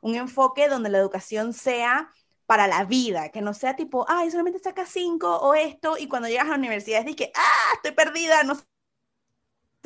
un 0.00 0.14
enfoque 0.16 0.68
donde 0.68 0.90
la 0.90 0.98
educación 0.98 1.52
sea 1.52 2.10
para 2.46 2.66
la 2.66 2.84
vida, 2.84 3.30
que 3.30 3.42
no 3.42 3.54
sea 3.54 3.76
tipo, 3.76 4.06
ay, 4.08 4.30
solamente 4.30 4.58
saca 4.60 4.86
cinco 4.86 5.36
o 5.38 5.54
esto, 5.54 5.98
y 5.98 6.08
cuando 6.08 6.28
llegas 6.28 6.46
a 6.46 6.50
la 6.50 6.56
universidad 6.56 7.00
es 7.00 7.06
de 7.06 7.16
que, 7.16 7.32
ah, 7.34 7.72
estoy 7.74 7.92
perdida, 7.92 8.42
no 8.44 8.54
sé 8.54 8.64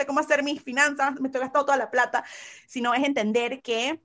cómo 0.06 0.20
hacer 0.20 0.42
mis 0.42 0.62
finanzas, 0.62 1.20
me 1.20 1.28
estoy 1.28 1.40
gastando 1.42 1.66
toda 1.66 1.76
la 1.78 1.90
plata, 1.90 2.24
sino 2.66 2.94
es 2.94 3.04
entender 3.04 3.62
que 3.62 4.00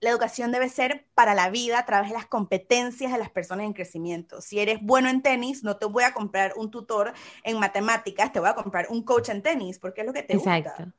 la 0.00 0.10
educación 0.10 0.52
debe 0.52 0.68
ser 0.68 1.06
para 1.14 1.34
la 1.34 1.50
vida 1.50 1.78
a 1.78 1.86
través 1.86 2.10
de 2.10 2.16
las 2.16 2.26
competencias 2.26 3.12
de 3.12 3.18
las 3.18 3.30
personas 3.30 3.66
en 3.66 3.72
crecimiento. 3.72 4.40
Si 4.40 4.60
eres 4.60 4.78
bueno 4.80 5.08
en 5.08 5.22
tenis, 5.22 5.64
no 5.64 5.76
te 5.76 5.86
voy 5.86 6.04
a 6.04 6.14
comprar 6.14 6.52
un 6.56 6.70
tutor 6.70 7.12
en 7.42 7.58
matemáticas, 7.58 8.32
te 8.32 8.40
voy 8.40 8.48
a 8.48 8.54
comprar 8.54 8.86
un 8.90 9.02
coach 9.02 9.28
en 9.30 9.42
tenis, 9.42 9.78
porque 9.78 10.02
es 10.02 10.06
lo 10.06 10.12
que 10.12 10.22
te 10.22 10.34
Exacto. 10.34 10.70
gusta. 10.70 10.94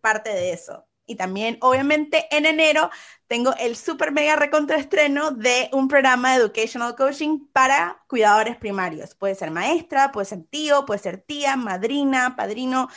Parte 0.00 0.30
de 0.30 0.52
eso. 0.52 0.86
Y 1.06 1.16
también, 1.16 1.56
obviamente, 1.62 2.26
en 2.30 2.44
enero 2.44 2.90
tengo 3.26 3.54
el 3.58 3.76
super 3.76 4.12
mega 4.12 4.36
recontraestreno 4.36 5.30
de 5.30 5.70
un 5.72 5.88
programa 5.88 6.32
de 6.32 6.42
Educational 6.42 6.94
Coaching 6.96 7.46
para 7.50 8.04
cuidadores 8.08 8.58
primarios. 8.58 9.14
Puede 9.14 9.34
ser 9.34 9.50
maestra, 9.50 10.12
puede 10.12 10.26
ser 10.26 10.44
tío, 10.44 10.84
puede 10.84 11.00
ser 11.00 11.16
tía, 11.22 11.56
madrina, 11.56 12.36
padrino, 12.36 12.88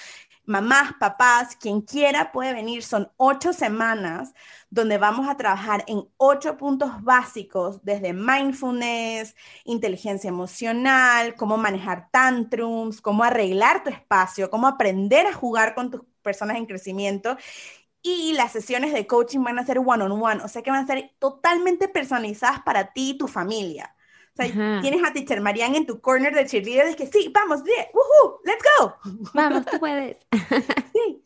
mamás, 0.52 0.94
papás, 1.00 1.56
quien 1.56 1.82
quiera 1.82 2.32
puede 2.32 2.54
venir. 2.54 2.84
Son 2.84 3.12
ocho 3.18 3.54
semanas 3.54 4.34
donde 4.70 4.98
vamos 4.98 5.28
a 5.28 5.38
trabajar 5.38 5.84
en 5.88 6.08
ocho 6.18 6.58
puntos 6.58 7.04
básicos, 7.04 7.84
desde 7.84 8.14
mindfulness, 8.14 9.36
inteligencia 9.66 10.28
emocional, 10.28 11.36
cómo 11.36 11.58
manejar 11.58 12.10
tantrums, 12.12 13.02
cómo 13.02 13.24
arreglar 13.24 13.84
tu 13.84 13.90
espacio, 13.90 14.50
cómo 14.50 14.68
aprender 14.68 15.26
a 15.26 15.34
jugar 15.34 15.74
con 15.74 15.90
tus 15.90 16.02
personas 16.22 16.58
en 16.58 16.68
crecimiento 16.68 17.38
y 18.04 18.34
las 18.34 18.52
sesiones 18.52 18.94
de 18.94 19.08
coaching 19.08 19.44
van 19.44 19.60
a 19.60 19.66
ser 19.66 19.80
one-on-one, 19.80 20.42
o 20.44 20.48
sea 20.48 20.62
que 20.62 20.72
van 20.72 20.84
a 20.84 20.88
ser 20.88 21.12
totalmente 21.20 21.88
personalizadas 21.88 22.62
para 22.62 22.94
ti 22.94 23.12
y 23.12 23.18
tu 23.18 23.28
familia. 23.28 23.96
O 24.34 24.44
sea, 24.44 24.82
tienes 24.82 25.04
a 25.04 25.14
Teacher 25.14 25.42
Marianne 25.42 25.78
en 25.78 25.86
tu 25.86 26.00
corner 26.00 26.34
de 26.34 26.46
cheerleader, 26.46 26.96
que 26.96 27.08
sí, 27.08 27.32
vamos, 27.34 27.64
bien, 27.64 27.86
woohoo, 27.94 28.40
let's 28.46 28.64
go. 28.78 28.96
Vamos, 29.34 29.66
tú 29.66 29.80
puedes. 29.80 30.18
sí. 30.94 31.24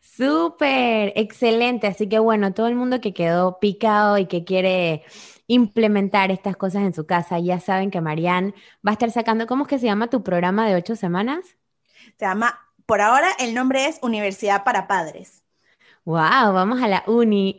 Súper, 0.00 1.12
excelente. 1.16 1.86
Así 1.86 2.08
que 2.08 2.18
bueno, 2.18 2.52
todo 2.52 2.68
el 2.68 2.74
mundo 2.74 3.00
que 3.00 3.14
quedó 3.14 3.58
picado 3.58 4.18
y 4.18 4.26
que 4.26 4.44
quiere 4.44 5.04
implementar 5.46 6.30
estas 6.30 6.56
cosas 6.56 6.82
en 6.82 6.94
su 6.94 7.06
casa, 7.06 7.38
ya 7.38 7.58
saben 7.58 7.90
que 7.90 8.00
Marianne 8.00 8.54
va 8.86 8.90
a 8.90 8.92
estar 8.92 9.10
sacando, 9.10 9.46
¿cómo 9.46 9.64
es 9.64 9.68
que 9.68 9.78
se 9.78 9.86
llama 9.86 10.08
tu 10.08 10.22
programa 10.22 10.68
de 10.68 10.74
ocho 10.74 10.94
semanas? 10.94 11.56
Se 12.18 12.26
llama, 12.26 12.58
por 12.86 13.00
ahora 13.00 13.28
el 13.38 13.54
nombre 13.54 13.86
es 13.86 13.98
Universidad 14.02 14.62
para 14.62 14.86
Padres. 14.86 15.39
Wow, 16.04 16.52
vamos 16.52 16.82
a 16.82 16.88
la 16.88 17.04
uni. 17.06 17.58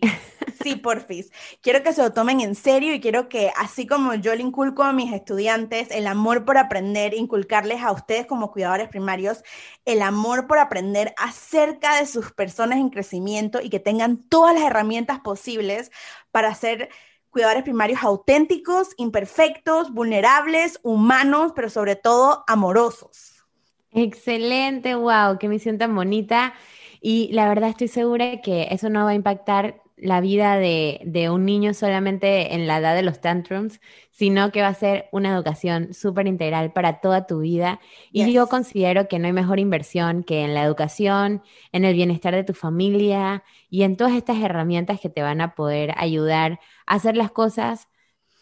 Sí, 0.61 0.75
porfis. 0.75 1.31
Quiero 1.61 1.81
que 1.81 1.93
se 1.93 2.03
lo 2.03 2.13
tomen 2.13 2.39
en 2.41 2.53
serio 2.55 2.93
y 2.93 2.99
quiero 2.99 3.29
que, 3.29 3.51
así 3.57 3.87
como 3.87 4.13
yo 4.13 4.35
le 4.35 4.43
inculco 4.43 4.83
a 4.83 4.93
mis 4.93 5.11
estudiantes 5.11 5.89
el 5.91 6.05
amor 6.05 6.45
por 6.45 6.57
aprender, 6.57 7.13
inculcarles 7.15 7.81
a 7.81 7.91
ustedes 7.91 8.27
como 8.27 8.51
cuidadores 8.51 8.89
primarios 8.89 9.43
el 9.85 10.01
amor 10.03 10.45
por 10.47 10.59
aprender 10.59 11.13
acerca 11.17 11.99
de 11.99 12.05
sus 12.05 12.31
personas 12.31 12.77
en 12.79 12.89
crecimiento 12.89 13.59
y 13.61 13.69
que 13.69 13.79
tengan 13.79 14.17
todas 14.29 14.53
las 14.53 14.63
herramientas 14.63 15.19
posibles 15.21 15.91
para 16.31 16.53
ser 16.53 16.89
cuidadores 17.31 17.63
primarios 17.63 18.03
auténticos, 18.03 18.89
imperfectos, 18.97 19.91
vulnerables, 19.91 20.79
humanos, 20.83 21.53
pero 21.55 21.69
sobre 21.69 21.95
todo 21.95 22.43
amorosos. 22.47 23.45
Excelente, 23.91 24.95
wow, 24.95 25.37
qué 25.39 25.47
misión 25.49 25.77
tan 25.77 25.95
bonita. 25.95 26.53
Y 27.01 27.29
la 27.33 27.49
verdad 27.49 27.69
estoy 27.69 27.87
segura 27.87 28.41
que 28.41 28.67
eso 28.71 28.89
no 28.89 29.05
va 29.05 29.11
a 29.11 29.15
impactar 29.15 29.81
la 29.97 30.19
vida 30.19 30.57
de, 30.57 31.29
un 31.31 31.45
niño 31.45 31.73
solamente 31.73 32.55
en 32.55 32.65
la 32.67 32.77
edad 32.77 32.95
de 32.95 33.03
los 33.03 33.21
tantrums, 33.21 33.79
sino 34.11 34.51
que 34.51 34.61
va 34.61 34.67
a 34.67 34.73
ser 34.73 35.07
una 35.11 35.33
educación 35.33 35.93
súper 35.93 36.27
integral 36.27 36.73
para 36.73 36.99
toda 37.01 37.27
tu 37.27 37.39
vida. 37.41 37.79
Y 38.11 38.31
yo 38.31 38.47
considero 38.47 39.07
que 39.07 39.19
no 39.19 39.27
hay 39.27 39.33
mejor 39.33 39.59
inversión 39.59 40.23
que 40.23 40.41
en 40.43 40.53
la 40.55 40.63
educación, 40.63 41.43
en 41.71 41.85
el 41.85 41.93
bienestar 41.95 42.33
de 42.33 42.43
tu 42.43 42.53
familia 42.53 43.43
y 43.69 43.83
en 43.83 43.95
todas 43.95 44.13
estas 44.13 44.41
herramientas 44.41 44.99
que 44.99 45.09
te 45.09 45.21
van 45.21 45.41
a 45.41 45.53
poder 45.55 45.93
ayudar 45.97 46.59
a 46.87 46.95
hacer 46.95 47.15
las 47.15 47.31
cosas 47.31 47.87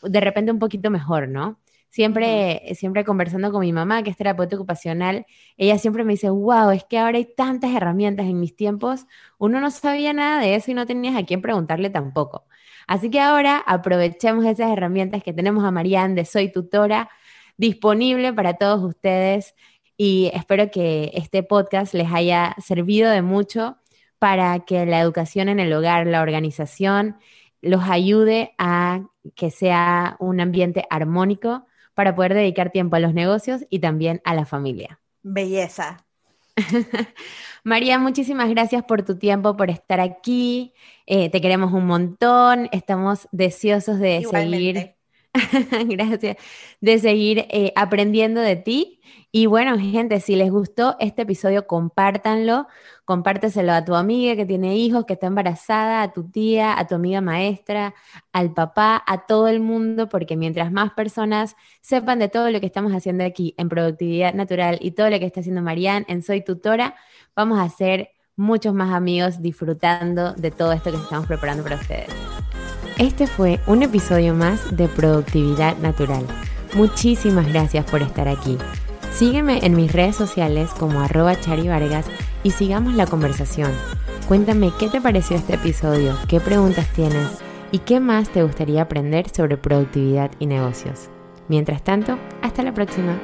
de 0.01 0.22
repente 0.22 0.51
un 0.51 0.60
poquito 0.60 0.89
mejor, 0.89 1.28
¿no? 1.28 1.60
Siempre, 1.89 2.61
siempre 2.75 3.03
conversando 3.03 3.51
con 3.51 3.61
mi 3.61 3.73
mamá, 3.73 4.03
que 4.03 4.11
es 4.11 4.17
terapeuta 4.17 4.55
ocupacional, 4.55 5.25
ella 5.57 5.77
siempre 5.79 6.03
me 6.03 6.13
dice, 6.13 6.29
wow, 6.29 6.69
es 6.69 6.83
que 6.83 6.99
ahora 6.99 7.17
hay 7.17 7.25
tantas 7.25 7.71
herramientas 7.71 8.27
en 8.27 8.39
mis 8.39 8.55
tiempos, 8.55 9.07
uno 9.39 9.59
no 9.59 9.71
sabía 9.71 10.13
nada 10.13 10.39
de 10.39 10.55
eso 10.55 10.71
y 10.71 10.75
no 10.75 10.85
tenías 10.85 11.15
a 11.15 11.25
quién 11.25 11.41
preguntarle 11.41 11.89
tampoco. 11.89 12.45
Así 12.87 13.09
que 13.09 13.19
ahora 13.19 13.57
aprovechemos 13.65 14.45
esas 14.45 14.71
herramientas 14.71 15.23
que 15.23 15.33
tenemos 15.33 15.63
a 15.63 15.71
Marianne 15.71 16.15
de 16.15 16.25
Soy 16.25 16.51
Tutora, 16.51 17.09
disponible 17.57 18.33
para 18.33 18.53
todos 18.53 18.83
ustedes 18.83 19.55
y 19.97 20.31
espero 20.33 20.71
que 20.71 21.11
este 21.13 21.43
podcast 21.43 21.93
les 21.93 22.11
haya 22.13 22.55
servido 22.63 23.11
de 23.11 23.21
mucho 23.21 23.77
para 24.17 24.59
que 24.61 24.85
la 24.85 25.01
educación 25.01 25.49
en 25.49 25.59
el 25.59 25.73
hogar, 25.73 26.07
la 26.07 26.21
organización, 26.21 27.17
los 27.61 27.83
ayude 27.83 28.53
a 28.57 29.01
que 29.35 29.51
sea 29.51 30.15
un 30.19 30.39
ambiente 30.39 30.85
armónico 30.89 31.65
para 31.99 32.15
poder 32.15 32.33
dedicar 32.33 32.71
tiempo 32.71 32.95
a 32.95 33.01
los 33.01 33.13
negocios 33.13 33.65
y 33.69 33.79
también 33.79 34.21
a 34.23 34.33
la 34.33 34.45
familia. 34.45 35.01
Belleza. 35.21 36.05
María, 37.65 37.99
muchísimas 37.99 38.49
gracias 38.49 38.85
por 38.85 39.03
tu 39.03 39.17
tiempo, 39.17 39.57
por 39.57 39.69
estar 39.69 39.99
aquí. 39.99 40.73
Eh, 41.05 41.29
te 41.29 41.41
queremos 41.41 41.73
un 41.73 41.87
montón. 41.87 42.69
Estamos 42.71 43.27
deseosos 43.33 43.99
de 43.99 44.25
seguir. 44.31 44.95
gracias. 45.88 46.38
De 46.82 46.99
seguir 46.99 47.45
eh, 47.49 47.71
aprendiendo 47.75 48.41
de 48.41 48.55
ti. 48.55 48.99
Y 49.32 49.45
bueno, 49.45 49.77
gente, 49.77 50.19
si 50.21 50.36
les 50.36 50.51
gustó 50.51 50.95
este 50.99 51.21
episodio, 51.21 51.67
compártanlo 51.67 52.67
compárteselo 53.09 53.73
a 53.73 53.84
tu 53.84 53.95
amiga 53.95 54.36
que 54.36 54.45
tiene 54.45 54.77
hijos, 54.77 55.05
que 55.05 55.13
está 55.13 55.25
embarazada, 55.25 56.03
a 56.03 56.13
tu 56.13 56.30
tía, 56.30 56.77
a 56.77 56.86
tu 56.86 56.93
amiga 56.93 57.21
maestra, 57.21 57.95
al 58.32 58.53
papá, 58.53 59.03
a 59.03 59.25
todo 59.25 59.47
el 59.47 59.61
mundo, 59.61 60.09
porque 60.09 60.38
mientras 60.38 60.71
más 60.71 60.91
personas 60.91 61.55
sepan 61.82 62.19
de 62.19 62.30
todo 62.30 62.51
lo 62.51 62.59
que 62.59 62.67
estamos 62.67 62.93
haciendo 62.93 63.23
aquí 63.23 63.55
en 63.57 63.67
productividad 63.67 64.36
natural 64.36 64.77
y 64.80 64.91
todo 64.91 65.09
lo 65.09 65.17
que 65.17 65.25
está 65.25 65.39
haciendo 65.39 65.63
Marianne 65.63 66.05
en 66.07 66.21
Soy 66.21 66.43
Tutora, 66.43 66.93
vamos 67.36 67.57
a 67.57 67.67
ser 67.69 68.11
muchos 68.36 68.75
más 68.75 68.93
amigos 68.93 69.41
disfrutando 69.41 70.34
de 70.34 70.51
todo 70.51 70.71
esto 70.71 70.91
que 70.91 70.97
estamos 70.97 71.25
preparando 71.25 71.63
para 71.63 71.77
ustedes. 71.77 72.13
Este 72.99 73.27
fue 73.27 73.61
un 73.65 73.81
episodio 73.81 74.33
más 74.33 74.75
de 74.75 74.89
Productividad 74.89 75.77
Natural. 75.77 76.25
Muchísimas 76.75 77.47
gracias 77.47 77.89
por 77.89 78.01
estar 78.01 78.27
aquí. 78.27 78.57
Sígueme 79.13 79.65
en 79.65 79.73
mis 79.77 79.93
redes 79.93 80.17
sociales 80.17 80.71
como 80.77 80.99
arroba 80.99 81.39
charivargas 81.39 82.05
y 82.43 82.51
sigamos 82.51 82.95
la 82.95 83.07
conversación. 83.07 83.71
Cuéntame 84.27 84.73
qué 84.77 84.89
te 84.89 84.99
pareció 84.99 85.37
este 85.37 85.55
episodio, 85.55 86.13
qué 86.27 86.41
preguntas 86.41 86.89
tienes 86.89 87.29
y 87.71 87.79
qué 87.79 88.01
más 88.01 88.27
te 88.33 88.43
gustaría 88.43 88.81
aprender 88.81 89.29
sobre 89.29 89.55
productividad 89.55 90.31
y 90.37 90.47
negocios. 90.47 91.09
Mientras 91.47 91.81
tanto, 91.81 92.19
hasta 92.41 92.63
la 92.63 92.73
próxima. 92.73 93.17